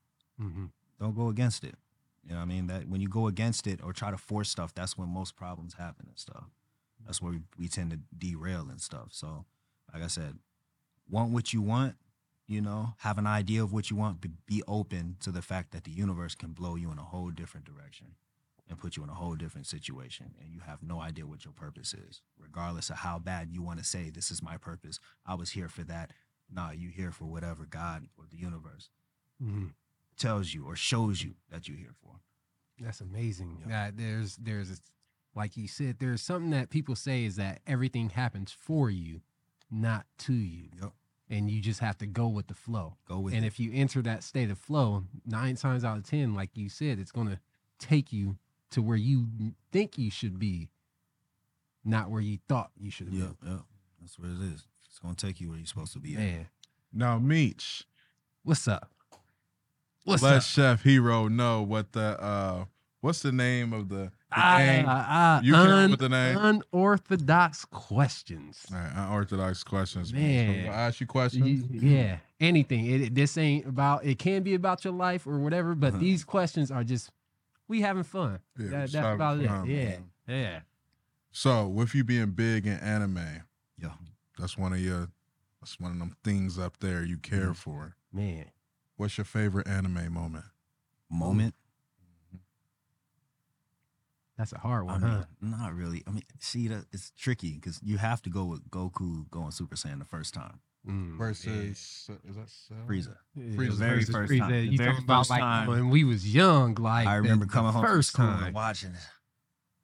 [0.40, 0.70] Mhm.
[0.98, 1.76] Don't go against it.
[2.24, 2.66] You know what I mean?
[2.66, 5.74] That when you go against it or try to force stuff, that's when most problems
[5.74, 6.44] happen and stuff.
[7.05, 9.09] That's where we, we tend to derail and stuff.
[9.11, 9.44] So,
[9.92, 10.38] like I said,
[11.09, 11.96] want what you want,
[12.46, 15.72] you know, have an idea of what you want, but be open to the fact
[15.72, 18.09] that the universe can blow you in a whole different direction
[18.68, 20.34] and put you in a whole different situation.
[20.40, 23.78] And you have no idea what your purpose is, regardless of how bad you want
[23.78, 24.98] to say, this is my purpose.
[25.26, 26.12] I was here for that.
[26.50, 28.90] Nah, you here for whatever God or the universe
[29.42, 29.72] Mhm.
[30.16, 32.20] tells you or shows you that you're here for.
[32.78, 33.59] That's amazing.
[33.61, 33.68] Yeah.
[33.86, 34.76] Yeah, there's there's a-
[35.35, 39.20] like you said, there's something that people say is that everything happens for you,
[39.70, 40.68] not to you.
[40.80, 40.93] Yep.
[41.30, 42.97] And you just have to go with the flow.
[43.09, 43.47] Go with and it.
[43.49, 46.99] if you enter that state of flow, nine times out of ten, like you said,
[46.99, 47.41] it's gonna
[47.78, 48.37] take you
[48.70, 49.26] to where you
[49.70, 50.68] think you should be,
[51.85, 53.18] not where you thought you should be.
[53.18, 53.61] Yep, yep.
[54.01, 54.66] That's what it is.
[54.89, 56.14] It's gonna take you where you're supposed to be.
[56.14, 56.20] at.
[56.20, 56.49] Man,
[56.93, 57.87] Now, Meech,
[58.43, 58.91] what's up?
[60.05, 60.43] What's let up?
[60.43, 62.64] Chef Hiro know what the uh
[63.03, 64.84] what's the name of the, the Ah, game?
[64.88, 66.38] ah, You came up with the name?
[66.38, 68.64] Unorthodox questions.
[68.72, 70.12] All right, unorthodox questions.
[70.14, 70.64] Man.
[70.64, 71.44] So I ask you questions.
[71.70, 72.86] Y- Yeah, anything.
[72.86, 74.05] It, it- this ain't about.
[74.07, 75.98] It can be about your life or whatever, but Uh-huh.
[75.98, 77.11] these questions are just
[77.68, 78.38] we having fun.
[78.59, 79.74] Yeah, That- that's having about fun, it.
[79.74, 80.11] Yeah, man.
[80.26, 80.61] yeah.
[81.34, 83.42] So, with you being big in anime,
[83.78, 83.92] Yeah.
[84.38, 85.09] that's one of your
[85.61, 87.53] that's one of them things up there you care Mm-hmm.
[87.53, 87.96] for.
[88.12, 88.46] Man,
[88.96, 90.44] What's your favorite anime moment?
[91.11, 91.55] Moment.
[94.39, 95.24] That's a hard I one, mean, huh?
[95.41, 96.03] not really.
[96.07, 99.76] I mean, see, that it's tricky because you have to go with Goku going Super
[99.76, 100.61] Saiyan the first time.
[100.89, 101.47] Mm, Versus
[102.26, 102.76] is that Cell?
[102.89, 103.14] Frieza.
[103.37, 103.55] yeah.
[103.55, 104.51] Frieza Yeah, very versus first Frieza, time.
[104.51, 105.68] The You very talking about like time.
[105.68, 106.74] when we was young?
[106.74, 108.45] Like I remember the coming home first from school time.
[108.47, 108.97] and watching it.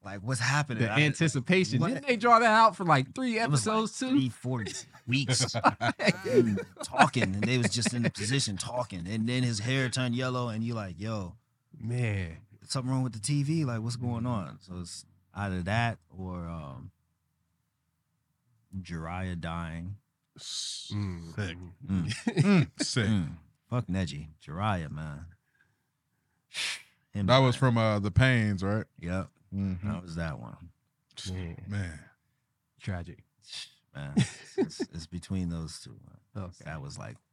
[0.04, 0.84] Like, what's happening?
[0.84, 1.80] The I- anticipation.
[1.80, 4.08] what- Didn't they draw that out for like three it was like episodes too?
[4.10, 4.64] Three, four
[5.06, 5.54] weeks.
[6.28, 10.14] and talking, and they was just in the position talking, and then his hair turned
[10.16, 11.36] yellow, and you like, yo,
[11.80, 12.38] Man,
[12.68, 13.64] something wrong with the TV?
[13.66, 14.58] Like, what's going on?
[14.60, 15.04] So it's
[15.34, 16.90] either that or um,
[18.80, 19.96] Jiraiya dying.
[20.38, 20.96] Sick.
[20.96, 21.56] Mm, Sick.
[21.90, 22.14] mm.
[22.42, 23.06] Mm, sick.
[23.06, 23.32] Mm,
[23.68, 25.26] fuck Neji, Jiraiya, man.
[27.12, 27.60] Him That was dying.
[27.60, 28.84] from uh the Pains, right?
[29.00, 29.82] Yep, Mhm.
[29.82, 30.56] that was that one.
[31.32, 31.98] Man, Man.
[32.80, 33.24] tragic.
[33.94, 35.90] Man, it's, it's, it's between those two.
[35.90, 36.18] Man.
[36.44, 36.64] Okay.
[36.66, 37.27] That was like, whoa.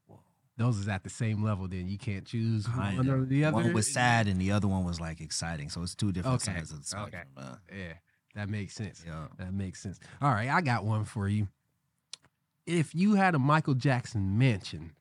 [0.58, 1.68] Those is at the same level.
[1.68, 3.14] Then you can't choose one Kinda.
[3.14, 3.56] or the other.
[3.56, 5.70] One was sad and the other one was like exciting.
[5.70, 7.24] So it's two different Okay, sides of the spectrum.
[7.36, 7.42] okay.
[7.48, 7.58] man.
[7.78, 7.94] Yeah,
[8.36, 9.04] that makes sense.
[9.06, 9.28] Yeah.
[9.38, 10.00] That makes sense.
[10.22, 11.50] All right, I got one for you.
[12.66, 14.94] If you had a Michael Jackson mansion,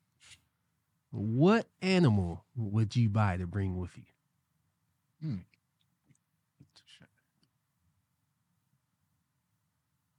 [1.12, 4.04] what animal would you buy to bring with you?
[5.22, 5.36] Hmm.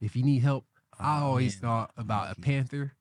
[0.02, 0.66] If you need help,
[1.00, 2.94] I Oh, always thought about a panther,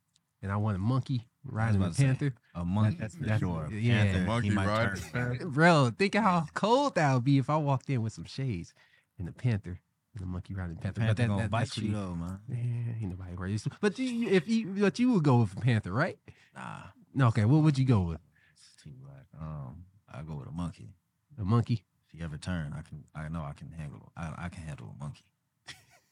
[0.43, 2.35] and I want a monkey riding a about to say, panther.
[2.55, 3.69] A monkey, that's- for that's- sure.
[3.73, 4.03] yeah.
[4.05, 5.47] Panther, he Monkey might riding turn- a panther.
[5.51, 8.73] Bro, think of how cold that would be if I walked in with some shades
[9.19, 9.81] and a panther
[10.15, 11.01] and a monkey riding a panther.
[11.01, 12.39] Panther but that, gonna that, bite that's you though, man.
[12.49, 12.57] Yeah,
[13.03, 13.61] ain't nobody worried.
[13.81, 16.19] But you, if you, but you would go with a panther, right?
[16.55, 16.79] Nah,
[17.15, 17.45] No, okay.
[17.45, 18.21] What would you go with?
[18.57, 19.27] it's too black.
[19.41, 20.95] Um, I go with a monkey.
[21.41, 21.85] A monkey?
[22.09, 23.03] If you ever turn, I can.
[23.15, 24.13] I know I can handle.
[24.17, 25.25] I, I can handle a monkey.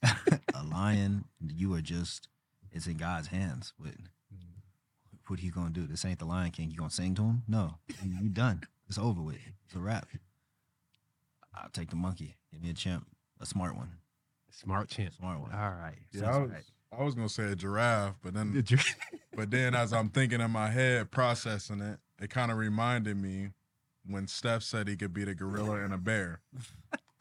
[0.54, 2.26] a lion, you are just.
[2.72, 3.72] It's in God's hands.
[3.78, 3.92] What?
[5.32, 5.86] What are you gonna do?
[5.86, 6.70] This ain't the Lion King.
[6.70, 7.42] You gonna sing to him?
[7.48, 8.64] No, you, you done.
[8.86, 9.38] It's over with.
[9.64, 10.06] It's a wrap.
[11.54, 12.36] I'll take the monkey.
[12.52, 13.06] Give me a chimp,
[13.40, 13.92] a smart one,
[14.50, 15.14] Smart chimp.
[15.14, 15.50] smart one.
[15.50, 15.96] All right.
[16.12, 16.50] Yeah, I was,
[17.00, 18.78] I was gonna say a giraffe, but then Did you-
[19.34, 23.52] but then as I'm thinking in my head, processing it, it kind of reminded me
[24.04, 26.40] when Steph said he could beat a gorilla and a bear.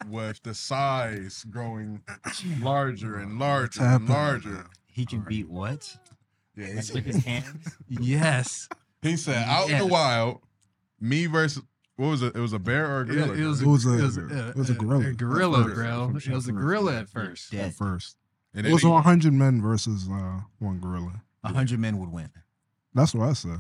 [0.06, 2.02] With the size growing
[2.60, 4.66] larger and larger and larger.
[4.86, 5.96] He can beat what?
[6.56, 7.76] Yeah, Like with his hands?
[7.90, 8.68] yes.
[9.02, 9.92] he said out in the Yes.
[9.92, 10.42] wild,
[11.00, 11.64] me versus
[11.96, 12.36] what was it?
[12.36, 13.34] It was a bear or a It, gorilla?
[13.34, 15.08] it was It was a- it was it was a gorilla.
[15.08, 15.76] A gorilla, first.
[15.76, 16.08] bro.
[16.08, 17.52] From It was a gorilla at first.
[17.52, 17.66] Dead.
[17.70, 18.18] at first.
[18.54, 21.24] and It then was he- 100 men versus uh, one gorilla.
[21.44, 22.30] A hundred men would win.
[22.94, 23.60] That's what I said.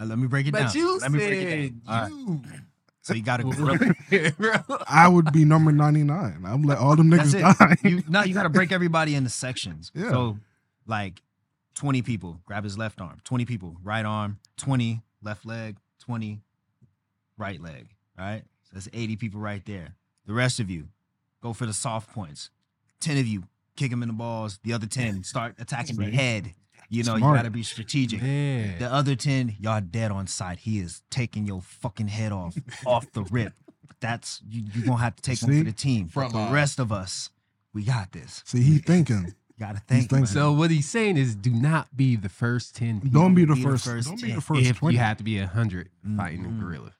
[0.00, 0.64] Uh, let me break it down.
[0.64, 1.94] But you let me break it said down.
[1.94, 2.10] All right.
[2.54, 2.60] you.
[3.02, 3.44] So you got a
[4.10, 4.32] gorilla.
[4.38, 4.78] Bro.
[4.88, 6.42] I would be number 99.
[6.46, 7.58] I'm let all them That's niggas it.
[7.82, 7.88] die.
[7.88, 9.92] You, no, you got to break everybody into sections.
[9.94, 10.08] Yeah.
[10.10, 10.38] So,
[10.86, 11.20] like,
[11.74, 16.40] 20 people grab his left arm, 20 people right arm, 20 left leg, 20
[17.36, 17.88] right leg.
[18.18, 18.42] All right.
[18.64, 19.94] So that's 80 people right there.
[20.26, 20.88] The rest of you
[21.42, 22.50] go for the soft points.
[23.00, 23.44] 10 of you
[23.76, 24.58] kick him in the balls.
[24.62, 26.54] The other 10 start attacking the head.
[26.90, 28.22] You know, you got to be strategic.
[28.22, 28.78] Man.
[28.78, 30.60] The other 10, y'all dead on sight.
[30.60, 32.56] He is taking your fucking head off,
[32.86, 33.52] off the rip.
[34.00, 35.58] That's, you, you're going to have to take one See?
[35.58, 36.08] for the team.
[36.08, 36.52] Front the line.
[36.52, 37.30] rest of us,
[37.72, 38.42] we got this.
[38.44, 39.34] See, he thinking.
[39.56, 40.12] You gotta He's think.
[40.12, 40.26] man.
[40.26, 43.00] So what he's saying is, do not be the first ten.
[43.00, 43.84] People Don't be the be the first.
[43.84, 44.36] first don't be 10.
[44.36, 44.94] the first if 20.
[44.94, 46.58] you have to be a hundred fighting Mhm.
[46.58, 46.92] a gorilla.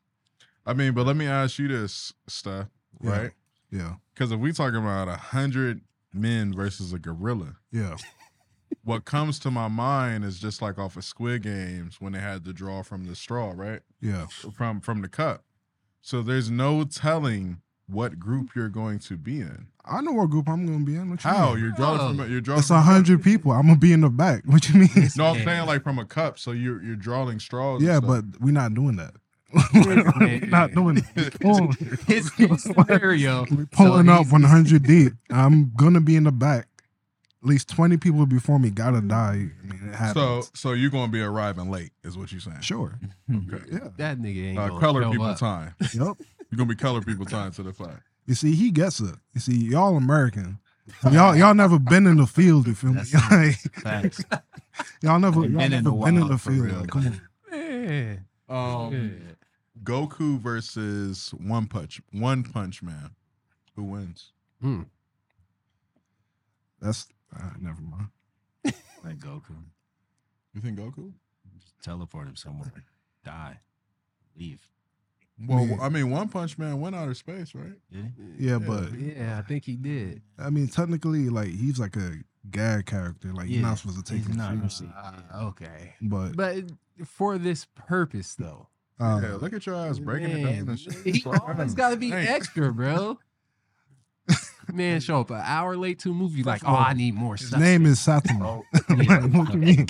[0.67, 2.69] I mean, but let me ask you this, stuff,
[3.03, 3.11] Yeah.
[3.11, 3.31] right?
[3.71, 5.83] yeah, Because if we talking about a hundred
[6.13, 7.97] men versus a gorilla, yeah.
[8.85, 12.45] what comes to my mind is just like off of Squid Games when they had
[12.45, 13.83] to draw from the straw, right?
[14.01, 14.27] Yeah.
[14.27, 15.45] From from the cup.
[16.01, 19.67] So there's no telling what group you're going to be in.
[19.85, 21.11] I know what group I'm gonna be in.
[21.11, 21.63] What you How mean?
[21.65, 22.15] you're drawing Oh.
[22.17, 22.31] from?
[22.33, 22.61] You're drawing.
[22.61, 23.53] It's a hundred people.
[23.53, 24.43] I'm gonna be in the back.
[24.47, 25.09] What you mean?
[25.17, 26.39] No, I'm saying like from a cup.
[26.39, 27.83] So you're you're drawing straws.
[27.83, 29.13] yeah, but we're not doing that.
[30.49, 31.37] not doing that.
[31.45, 31.71] Oh,
[32.07, 33.45] his, his scenario.
[33.51, 35.13] we're pulling so up 100 deep.
[35.31, 36.67] I'm gonna be in the back.
[37.43, 39.51] At least 20 people before me gotta die.
[39.63, 40.51] I mean, it so happens.
[40.55, 42.63] so you're gonna be arriving late, is what you're saying.
[42.63, 42.99] sure.
[43.31, 43.63] Okay.
[43.71, 43.89] Yeah.
[43.99, 45.39] That nigga ain't Uh, gonna color show people up.
[45.39, 45.75] time.
[45.93, 46.17] Yep.
[46.55, 47.97] You're gonna be color people time to the flag.
[48.27, 49.17] You see, he gets it.
[49.33, 50.61] You see, y'all American.
[51.11, 53.03] Y'all y'all never been in the field, you feel me?
[53.83, 54.23] Facts.
[55.03, 56.61] y'all never, y'all Been in never the been in the field.
[56.61, 57.21] real, Come on.
[57.51, 58.25] Man.
[58.49, 59.33] Um, Yeah.
[59.83, 63.11] Goku versus One Punch One Punch Man.
[63.75, 64.31] Who wins?
[64.61, 64.83] Hmm.
[66.81, 68.09] That's uh, never mind.
[69.05, 69.57] Like Goku.
[70.55, 71.13] You think Goku?
[71.59, 72.73] Just teleport him somewhere.
[73.25, 73.59] Die.
[74.39, 74.63] Leave.
[75.39, 75.77] Well, Yeah.
[75.81, 77.73] I mean, One Punch Man went outer space, right?
[77.91, 78.47] Did he?
[78.49, 80.23] Yeah, but Yeah, I think he did.
[80.39, 82.13] I mean, technically, like he's like a
[82.51, 83.33] gag character.
[83.33, 84.53] Like you're not supposed to take he's him not.
[84.53, 84.89] seriously.
[84.97, 85.95] Uh, okay.
[86.01, 86.65] But But
[87.05, 88.69] for this purpose, though,
[89.01, 90.69] uh, yeah, look at your ass breaking it down.
[90.69, 90.95] And shit.
[91.05, 92.27] he always got to be Hey.
[92.29, 93.19] extra, bro.
[94.73, 97.35] Man, show up an hour late to a movie, like, oh, I need more.
[97.37, 98.63] his substance." name is Saitama.
[98.89, 99.19] Yeah.
[99.19, 99.87] Like, what you mean?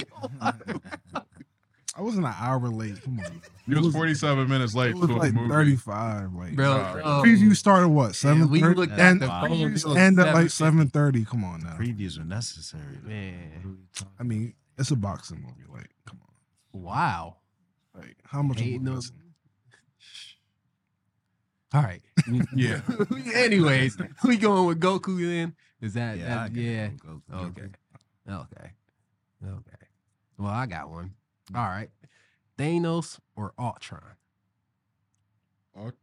[1.96, 3.00] I wasn't an hour late.
[3.04, 3.40] Come on.
[3.66, 5.48] You was 47 minutes late It was like movie.
[5.48, 6.32] 35.
[6.34, 6.66] Like, bro.
[6.76, 7.02] Sorry.
[7.02, 8.22] um, preview started what?
[8.24, 8.76] and we 7:30?
[8.76, 9.40] looked at And the Wow.
[9.46, 10.90] phone, it was and at like 7:50.
[10.90, 11.24] 7:30.
[11.28, 11.76] Come on now.
[11.76, 12.98] Previews are necessary.
[13.04, 15.70] Man, What are we talking I mean, it's a boxing movie.
[15.72, 16.18] Like, come
[16.74, 16.82] on.
[16.82, 17.36] wow.
[17.96, 18.58] Like, how much?
[18.58, 19.16] Hating am I on- missing?
[21.72, 22.02] All right.
[22.56, 22.80] Yeah.
[23.34, 25.54] Anyways, we going with Goku then?
[25.80, 26.88] Is that Yeah, that- yeah?
[27.32, 27.68] Okay.
[28.22, 28.70] Okay.
[29.46, 29.76] Okay.
[30.38, 31.12] Well, I got one.
[31.54, 31.90] All right.
[32.58, 34.02] Thanos or Ultron?
[35.76, 35.94] Ult-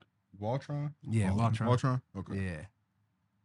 [0.42, 0.94] Voltron?
[1.08, 1.68] Yeah, Ult- Voltron.
[1.68, 2.02] Voltron?
[2.18, 2.40] Okay.
[2.46, 2.62] Yeah.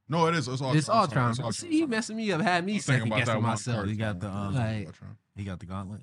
[0.09, 0.47] No, it is.
[0.49, 0.77] It's Ultron.
[0.77, 1.31] It's Ultron.
[1.31, 1.39] It's.
[1.41, 1.53] Ultron.
[1.53, 3.87] See, you messing me up, had me second guessing myself.
[3.87, 4.89] He got the, um, Like-
[5.35, 6.03] He got the gauntlet.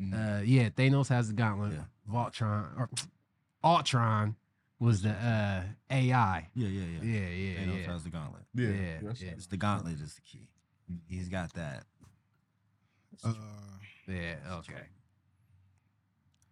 [0.00, 0.12] Mhm.
[0.40, 1.72] Uh, yeah, Thanos has the gauntlet.
[1.72, 1.84] Yeah.
[2.12, 2.88] Voltron or
[3.64, 4.36] Ultron
[4.78, 6.48] was the uh, AI.
[6.54, 7.02] Yeah, yeah, yeah.
[7.02, 7.92] Yeah, yeah, Thanos yeah.
[7.92, 8.42] has the gauntlet.
[8.54, 8.68] yeah.
[8.68, 9.30] yeah, yes, yeah.
[9.32, 10.48] It's the gauntlet is the key.
[11.08, 11.84] He's got that.
[13.24, 13.32] Uh,
[14.06, 14.36] Yeah.
[14.58, 14.74] Okay.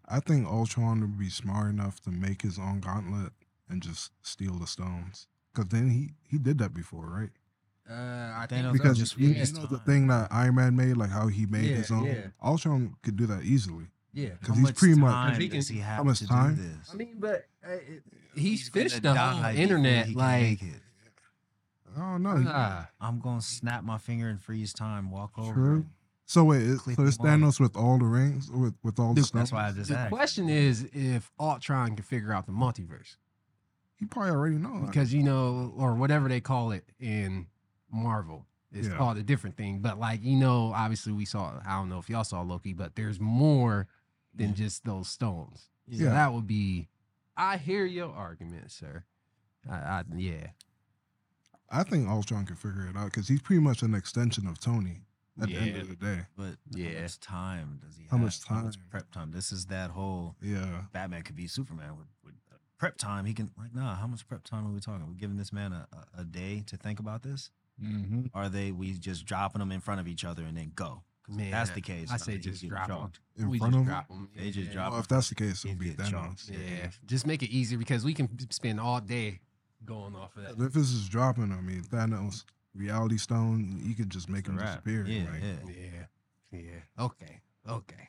[0.09, 3.33] I think Ultron would be smart enough to make his own gauntlet
[3.69, 5.27] and just steal the stones.
[5.53, 7.31] Because then he he did that before, right?
[7.89, 10.97] Uh, I Thanos think Because just you, you know the thing that Iron Man made,
[10.97, 12.05] like how he made Yeah, his own.
[12.07, 12.27] yeah.
[12.45, 13.87] Ultron could do that easily.
[14.13, 14.31] yeah.
[14.31, 16.27] Because How he's much pretty much time he can- does he have how much to
[16.27, 16.55] time?
[16.57, 16.91] do this?
[16.93, 18.03] I mean, but uh, it,
[18.35, 20.07] he's, He's gonna fished the whole internet.
[20.07, 20.81] he Like, make it.
[21.97, 22.37] Oh no.
[22.37, 25.53] he- ah, I'm gonna snap my finger and freeze time, walk over.
[25.55, 25.87] True.
[26.27, 27.41] And- So wait, is, so it's him on.
[27.41, 29.51] Thanos with all the rings, with with all the Dude, stones.
[29.51, 30.11] That's why I just the asked.
[30.13, 33.17] question is if Ultron can figure out the multiverse.
[33.99, 34.83] He probably already know.
[34.87, 37.47] because you know, or whatever they call it in
[37.91, 38.97] Marvel, it's Yeah.
[38.97, 39.79] called a different thing.
[39.81, 41.61] But like you know, obviously we saw.
[41.67, 43.87] I don't know if y'all saw Loki, but there's more
[44.35, 44.55] than Yeah.
[44.55, 45.71] just those stones.
[45.91, 46.11] So Yeah.
[46.11, 46.89] that would be.
[47.39, 49.05] I hear your argument, sir.
[49.71, 50.49] I, I yeah,
[51.71, 55.03] I think Ultron can figure it out because he's pretty much an extension of Tony.
[55.41, 55.61] At the Yeah.
[55.61, 56.95] end of the day, But Yeah.
[56.95, 58.11] how much time does he have?
[58.11, 58.85] How much How much time?
[58.91, 59.31] prep time?
[59.33, 60.85] This is that whole yeah.
[60.93, 63.27] Batman could be Superman with, with uh, prep time.
[63.27, 63.95] He can like, nah.
[63.97, 65.07] How much prep time are we talking?
[65.07, 67.51] We're giving this man a, a, a day to think about this.
[67.83, 68.31] Mhm.
[68.33, 71.03] Are they we just dropping them in front of each other and then go?
[71.25, 72.11] 'Cause if that's the case.
[72.11, 73.11] I say just drop them.
[73.37, 74.31] In we front of drop them.
[74.35, 76.11] They just drop Well, if that's the case, it'll be get Thanos.
[76.47, 76.49] choked.
[76.51, 79.41] Yeah, just make it easier because we can spend all day
[79.85, 80.65] going off of that.
[80.65, 82.45] If this is dropping, I mean Thanos
[82.77, 84.85] Reality Stone, you could just make It's him wrap.
[84.85, 85.07] disappear.
[85.07, 86.07] Yeah, like, yeah.
[86.53, 87.05] Yeah, yeah.
[87.05, 88.09] Okay, okay.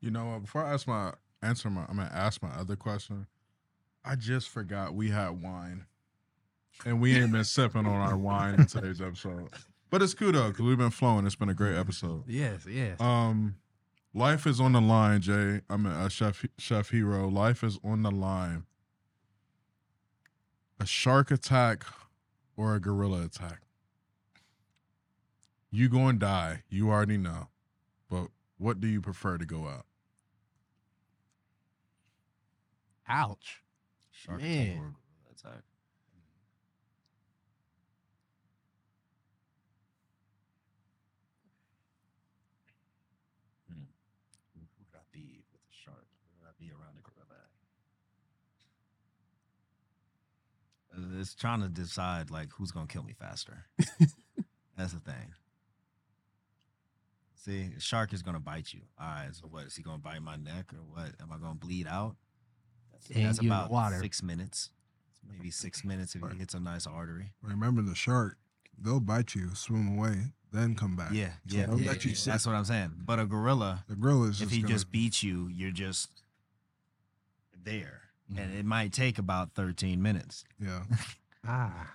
[0.00, 0.42] You know what?
[0.42, 3.26] Before I ask my answer, my I'm gonna ask my other question.
[4.04, 5.86] I just forgot we had wine,
[6.84, 9.48] and we ain't been sipping on our wine in today's episode.
[9.90, 11.24] But it's cool though, because we've been flowing.
[11.26, 12.24] It's been a great episode.
[12.26, 13.00] Yes, yes.
[13.00, 13.56] Um,
[14.12, 15.62] life is on the line, Jay.
[15.70, 17.28] I'm a, a chef, chef hiro.
[17.28, 18.64] Life is on the line.
[20.80, 21.84] A shark attack
[22.56, 23.60] or a gorilla attack.
[25.74, 26.62] You going to die.
[26.68, 27.48] You already know.
[28.08, 29.86] But what do you prefer to go out?
[33.08, 33.64] Ouch.
[34.12, 34.94] Shark Man.
[35.32, 36.46] attack or gorilla.
[43.68, 43.82] Hmm.
[44.54, 46.06] Who who would I be with a shark?
[46.22, 47.02] Who would I be around a
[51.02, 51.20] gorilla?
[51.20, 53.64] It's trying to decide like who's gonna kill me faster.
[54.78, 55.34] That's the thing.
[57.44, 58.80] See, a shark is gonna bite you.
[58.98, 61.12] All right, so what is he gonna bite my neck or what?
[61.20, 62.16] Am I gonna bleed out?
[62.92, 63.98] That's, And that's you about water.
[64.00, 64.70] six minutes.
[65.28, 66.32] Maybe six minutes if Right.
[66.32, 67.32] he hits a nice artery.
[67.42, 68.38] Remember the shark.
[68.76, 71.12] they'll bite you, swim away, then come back.
[71.12, 72.16] Yeah, So yeah, they'll yeah, let you yeah.
[72.16, 72.30] sit.
[72.32, 72.90] That's what I'm saying.
[73.04, 76.10] But a gorilla, The gorilla is if just he gonna- just beats you, you're just
[77.56, 78.56] there, and Mm-hmm.
[78.58, 80.44] it might take about 13 minutes.
[80.58, 80.84] yeah.
[81.46, 81.90] Ah.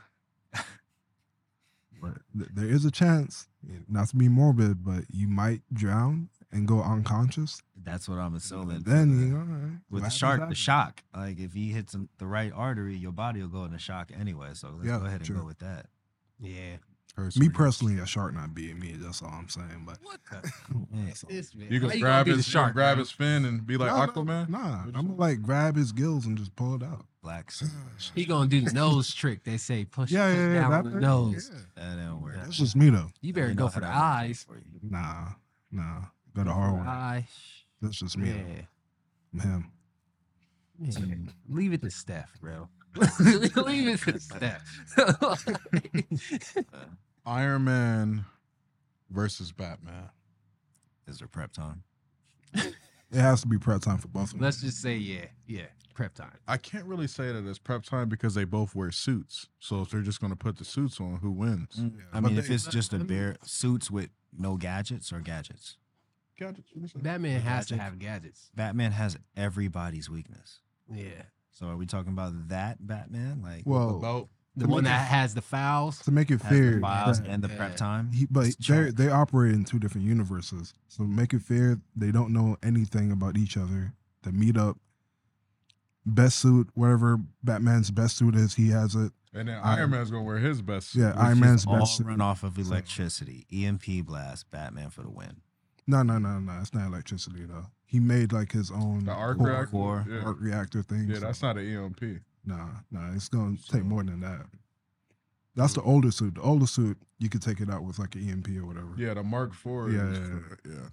[2.01, 3.48] But th- there is a chance,
[3.87, 7.61] not to be morbid, but you might drown and go unconscious.
[7.81, 8.81] That's what I'm assuming.
[8.81, 11.03] Then the- you know, all right, with the shark, the shock.
[11.15, 14.49] Like if he hits the right artery, your body will go into shock anyway.
[14.53, 15.37] So let's Yeah, go ahead and true.
[15.37, 15.87] go with that.
[16.39, 16.77] Yeah.
[17.35, 18.93] Me personally, a shark not beating me.
[18.97, 19.83] That's all I'm saying.
[19.85, 20.51] But What the?
[20.93, 21.13] Yeah.
[21.27, 21.67] This man.
[21.69, 22.99] You How can gonna grab be his you gonna shark, grab bro?
[23.03, 24.49] his fin and be like Nah, nah, Aquaman.
[24.49, 27.05] Nah, I'm gonna like grab his gills and just pull it out.
[27.21, 27.51] Black.
[28.15, 29.43] He gonna do the nose trick.
[29.43, 30.53] They say push, Yeah, push yeah, yeah.
[30.61, 31.51] down that on the part, nose.
[31.53, 31.59] yeah.
[31.95, 32.35] That don't work.
[32.37, 33.09] That's just me though.
[33.21, 34.61] You better go for the how that works eyes.
[34.81, 35.25] Nah,
[35.71, 36.01] nah.
[36.35, 36.87] Go the hard one.
[36.87, 37.27] Eye.
[37.81, 38.29] That's just me.
[38.29, 38.61] Yeah.
[39.33, 39.71] I'm him.
[40.81, 40.99] Yeah.
[41.49, 42.69] Leave it to Steph, bro.
[42.95, 44.95] Leave it to Steph.
[47.25, 48.25] Iron Man
[49.09, 50.09] versus Batman.
[51.07, 51.83] Is there prep time?
[52.53, 52.73] It
[53.13, 54.41] has to be prep time for both of them.
[54.41, 55.65] Let's just say, yeah, yeah,
[55.95, 56.37] prep time.
[56.47, 59.47] I can't really say that it's prep time because they both wear suits.
[59.59, 61.75] So if they're just going to put the suits on, who wins?
[61.79, 64.57] Mm, I But mean, if they- it's just a I mean- bare suits with no
[64.57, 65.77] gadgets or gadgets,
[66.37, 66.69] Gadgets.
[66.95, 67.83] Batman has to Gadget.
[67.83, 68.49] have gadgets.
[68.55, 70.59] Batman has everybody's weakness.
[70.89, 71.23] Yeah.
[71.51, 73.41] So are we talking about that Batman?
[73.41, 74.29] Like well, Belt.
[74.55, 75.99] The one make it- that has the fouls.
[75.99, 77.55] to make it has the fair, files and the Yeah.
[77.57, 78.11] prep time?
[78.11, 80.73] he, but they they operate in two different universes.
[80.87, 83.93] So make it fair, they don't know anything about each other.
[84.23, 84.77] To meet up,
[86.05, 89.13] best suit, whatever Batman's best suit is, he has it.
[89.33, 91.01] And then Iron- Iron Man's going to wear his best suit.
[91.01, 92.07] Yeah, Iron is Man's all best suit.
[92.07, 93.45] run off of electricity.
[93.51, 94.49] EMP blast.
[94.51, 95.41] Batman for the win.
[95.89, 96.59] No, no, no, no.
[96.61, 97.65] It's not electricity though.
[97.85, 99.71] He made like his own The arc core- reactor.
[99.71, 100.05] core.
[100.07, 100.19] Yeah.
[100.23, 101.07] arc reactor thing.
[101.07, 102.19] yeah, so- that's not an EMP.
[102.45, 104.45] Nah, nah, it's gonna take more than that.
[105.55, 106.35] That's the older suit.
[106.35, 108.93] The older suit, you could take it out with like an EMP or whatever.
[108.97, 109.91] Yeah, the Mark IV.
[109.93, 110.89] Yeah, is yeah, for- yeah.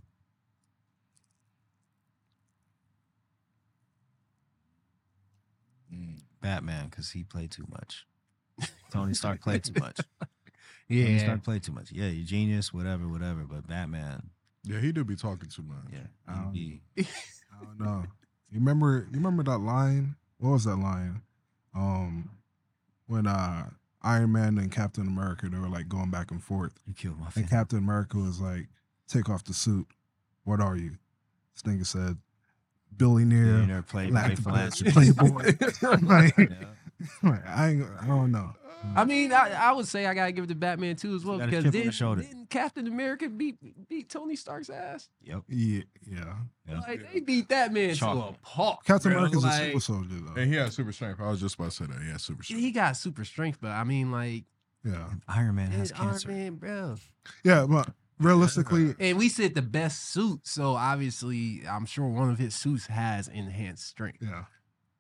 [5.95, 6.21] Mm.
[6.41, 8.07] Batman, because he played too much.
[8.91, 9.99] Tony Stark played too much.
[10.89, 11.19] Tony Yeah.
[11.19, 11.93] Stark played too much.
[11.93, 13.45] Yeah, you genius, whatever, whatever.
[13.45, 14.31] But Batman,
[14.67, 15.93] Yeah, he do be talking too much.
[15.93, 16.83] yeah, he'd be-
[17.61, 18.05] I don't know.
[18.51, 19.07] You remember?
[19.11, 20.17] You remember that line?
[20.39, 21.23] What was that line?
[21.75, 22.31] Um,
[23.07, 23.71] when uh
[24.03, 27.29] Iron Man and Captain America they were like going back and forth, you killed my
[27.37, 27.49] and.
[27.49, 28.67] Captain America was like,
[29.09, 29.87] "Take off the suit.
[30.45, 30.97] What are you?"
[31.55, 32.19] This nigga said,
[32.97, 35.53] "Billionaire, Billionaire play, play philanthropist, philanthropy.
[35.81, 37.29] playboy." like, Yeah.
[37.31, 38.53] like, I ain't, I don't know.
[38.95, 41.39] I mean, I, I would say I gotta give it to Batman too as well
[41.39, 42.23] Got a because chip on the didn't, shoulder.
[42.23, 43.57] didn't Captain America beat
[43.89, 45.09] beat Tony Stark's ass?
[45.23, 45.43] Yep.
[45.49, 46.35] Yeah, yeah.
[46.69, 46.81] Yeah.
[46.81, 48.15] Like they beat that man Chalk.
[48.15, 48.85] to a pulp.
[48.85, 49.19] Captain bro.
[49.21, 50.41] America's a Like, super soldier though.
[50.41, 51.21] And he has super strength.
[51.21, 52.03] I was just about to say that.
[52.03, 52.61] He has super strength.
[52.63, 54.45] He got super strength, but I mean, like,
[54.85, 56.29] Yeah, Iron Man has it's Iron cancer.
[56.29, 56.95] Man, bro.
[57.45, 62.39] yeah, but realistically, And we said the best suit, so obviously, I'm sure one of
[62.39, 64.19] his suits has enhanced strength.
[64.23, 64.45] yeah.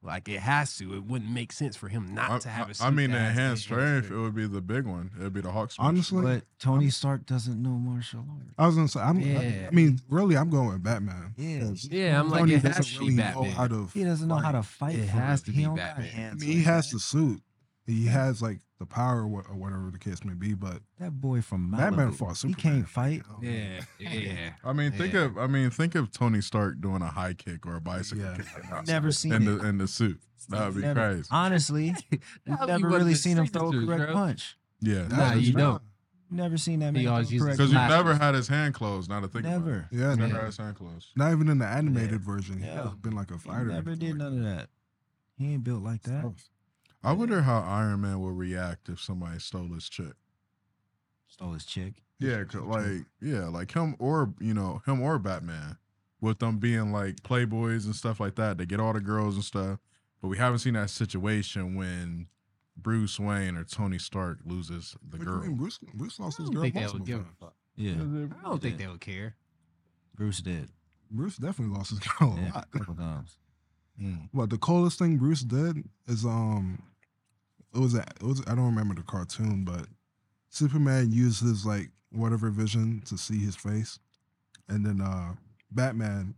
[0.07, 0.94] Like it has to.
[0.94, 2.84] It wouldn't make sense for him not I, to have a I- suit.
[2.86, 5.11] I mean, the that has enhanced strength, it would be the big one.
[5.18, 5.84] It would be the Hawk Smash.
[5.86, 8.54] Honestly, But Tony Stark doesn't know martial arts.
[8.57, 9.66] I was gonna say, I'm, Yeah.
[9.68, 11.34] I mean, really, I'm going with Batman.
[11.36, 11.61] Yeah.
[11.66, 13.50] 'cause Yeah, I'm like, it has doesn't to be really know Batman.
[13.52, 13.88] how to.
[13.92, 14.94] He doesn't know how to fight.
[14.94, 16.04] It has to He be don't got Batman.
[16.07, 16.96] I hands mean, he has that.
[16.96, 17.42] the suit.
[17.87, 20.55] He has like the power, or whatever the case may be.
[20.55, 21.76] But That boy from Malibu.
[21.78, 23.22] Batman fought He can't fight.
[23.41, 23.80] you know?
[23.99, 24.51] Yeah, yeah.
[24.64, 25.20] I mean, think Yeah.
[25.26, 28.37] of I mean, think of Tony Stark doing a high kick or a bicycle Yeah.
[28.37, 29.47] kick outside Never seen in it.
[29.62, 30.20] the in the suit.
[30.49, 31.28] That would be Never- crazy.
[31.30, 34.93] Honestly, That'd you've never really seen him throw a signatures, correct bro.
[34.93, 35.09] Yeah.
[35.09, 35.61] Nah, you true.
[35.62, 35.82] don't.
[36.28, 37.91] Never seen that man always throw uses correct because you Flash.
[37.91, 39.09] never had his hand closed.
[39.09, 39.89] Now to think about Never.
[39.91, 39.97] it.
[39.97, 40.34] Yeah, never Yeah.
[40.34, 41.07] had his hand closed.
[41.14, 42.59] not even in the animated version.
[42.59, 42.91] He Yeah.
[43.01, 43.66] been like a He fighter.
[43.66, 44.68] never did none of that.
[45.39, 46.24] He ain't built like that.
[47.07, 50.14] I wonder how Iron Man would react if somebody stole his chick.
[51.28, 52.03] Stole his chick.
[52.18, 55.76] Yeah, 'cause, like yeah, like him or you know him or Batman,
[56.20, 58.58] with them being like playboys and stuff like that.
[58.58, 59.78] They get all the girls and stuff,
[60.20, 62.28] but we haven't seen that situation when
[62.76, 65.46] Bruce Wayne or Tony Stark loses the What do you girl.
[65.46, 67.37] mean, Bruce, Bruce lost I his don't girl think they multiple would give a times.
[67.38, 67.54] fuck.
[67.76, 69.37] Yeah, I don't think they would care.
[70.14, 70.70] Bruce did.
[71.11, 72.68] Bruce definitely lost his girl a Yeah, lot.
[72.72, 73.38] a couple times.
[74.00, 74.28] Mm.
[74.33, 76.83] But the coolest thing Bruce did is um,
[77.76, 79.86] it was a, it was I don't remember the cartoon, but
[80.48, 83.98] Superman used his like whatever vision to see his face,
[84.68, 85.34] and then uh,
[85.70, 86.34] Batman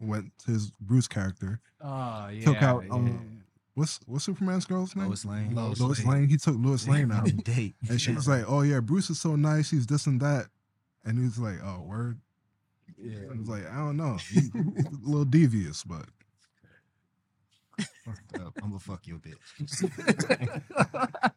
[0.00, 2.44] went to his Bruce character, Oh yeah.
[2.44, 3.42] took out um,
[3.74, 5.06] what's what's Superman's girl's name?
[5.06, 5.54] Lois Lane.
[5.54, 6.20] Lois Lois Lane.
[6.20, 6.28] Lane.
[6.28, 7.74] He took Lois Lane out, date.
[7.88, 9.70] and she was like, "Oh yeah, Bruce is so nice.
[9.70, 10.46] He's this and that,"
[11.04, 12.18] and he was like, "Oh word."
[12.98, 13.18] Yeah.
[13.32, 14.16] I was like, I don't know,
[14.54, 16.25] a little devious, but fucked up.
[18.06, 19.36] I'm gonna fuck your bitch.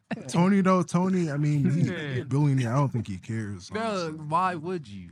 [0.28, 1.30] Tony though, Tony.
[1.30, 1.96] I mean, he's Yeah.
[2.22, 2.72] a billionaire.
[2.72, 3.70] I don't think he cares.
[3.70, 5.10] Bro, why would you?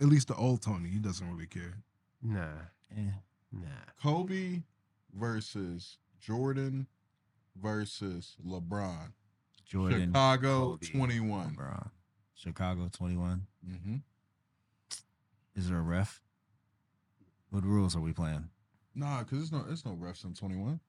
[0.00, 1.74] At least the old Tony, he doesn't really care.
[2.22, 2.46] Nah,
[2.96, 3.10] Eh,
[3.52, 3.66] nah.
[4.02, 4.62] Kobe
[5.14, 6.86] versus Jordan
[7.60, 9.12] versus LeBron.
[9.64, 11.56] Jordan, Chicago Kobe, 21.
[11.56, 11.90] LeBron.
[12.34, 13.46] Chicago 21.
[13.68, 13.96] Mm-hmm.
[15.54, 16.20] Is there a ref?
[17.50, 18.48] What rules are we playing?
[18.94, 20.80] Nah, because it's no it's no refs in 21.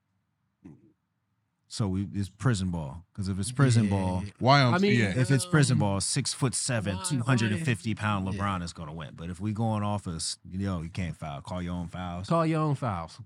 [1.67, 3.03] So we it's prison ball.
[3.11, 4.31] Because if it's prison ball, Yeah.
[4.39, 4.73] YMCA.
[4.73, 8.25] I mean, if it's prison Um, ball, six foot seven, two hundred and fifty pound
[8.25, 9.15] why- LeBron is gonna win.
[9.15, 11.41] But if we go going off as yo, you can't foul.
[11.41, 12.27] Call your own fouls.
[12.27, 13.19] Call your own fouls.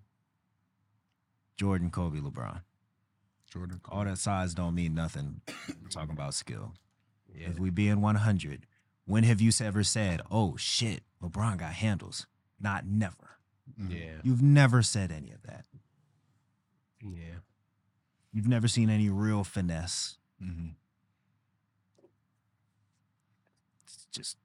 [1.58, 2.62] Jordan, Kobe, LeBron.
[3.52, 3.82] Jordan.
[3.90, 5.42] All that size don't mean nothing.
[5.82, 6.74] We're talking about skill.
[7.34, 7.50] Yeah.
[7.50, 8.66] If we be in one hundred,
[9.06, 12.28] when have you ever said, "Oh shit, LeBron got handles"?
[12.60, 13.37] Not never.
[13.80, 13.92] Mhm.
[13.92, 14.22] Yeah.
[14.24, 15.66] You've never said any of that.
[17.02, 17.40] Yeah.
[18.32, 20.18] You've never seen any real finesse.
[20.42, 20.76] Mhm.
[23.84, 24.38] It's just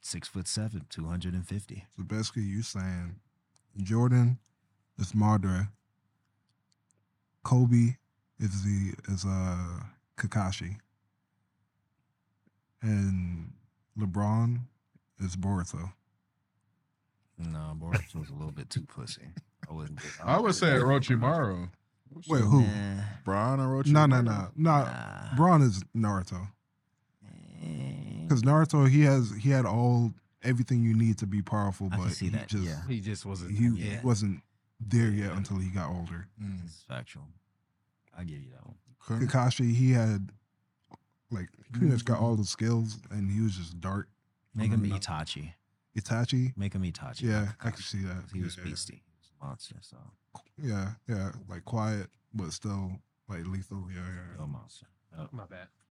[0.00, 1.86] six foot seven, two hundred and fifty.
[1.96, 3.20] So basically, you saying
[3.82, 4.38] Jordan
[4.98, 5.70] is Madara,
[7.42, 7.96] Kobe
[8.38, 9.84] is the is uh
[10.16, 10.78] Kakashi,
[12.82, 13.52] and
[13.98, 14.66] LeBron
[15.20, 15.92] is Boruto.
[17.38, 19.22] No, Boris was a little bit too pussy.
[19.68, 19.98] I wouldn't.
[20.22, 21.68] I would say Orochimaru.
[22.28, 22.60] Wait, who?
[22.62, 23.86] Nah, Bron Orochimaru.
[23.92, 24.70] No, no, no, no.
[24.84, 25.34] nah.
[25.36, 26.48] Bron is Naruto
[27.62, 30.12] Eh, because Naruto he has he had all
[30.42, 32.80] everything you need to be powerful, I but can see he that, just yeah.
[32.88, 33.52] He just wasn't.
[33.56, 34.00] he Yeah.
[34.02, 34.42] wasn't
[34.80, 35.36] there yet Yeah.
[35.36, 36.28] until he got older.
[36.40, 36.64] Mm.
[36.64, 37.24] It's factual.
[38.16, 38.76] I give you that one.
[39.00, 40.30] Couldn't- Kakashi he had
[41.30, 42.24] like he pretty much got Mm-hmm.
[42.24, 44.08] all the skills and he was just dark.
[44.54, 44.98] Make him Mhm.
[45.00, 45.54] Itachi.
[45.96, 47.22] Itachi, Make him Itachi.
[47.22, 48.24] yeah, not I can see that.
[48.32, 48.64] He was yeah.
[48.64, 49.02] beastie.
[49.06, 49.76] He was a monster.
[49.80, 49.96] So
[50.60, 52.98] Yeah, yeah, like quiet but still
[53.28, 53.86] like lethal.
[53.94, 54.36] Yeah, yeah.
[54.36, 54.86] real monster.
[55.18, 55.28] Yep.
[55.32, 55.68] My bad.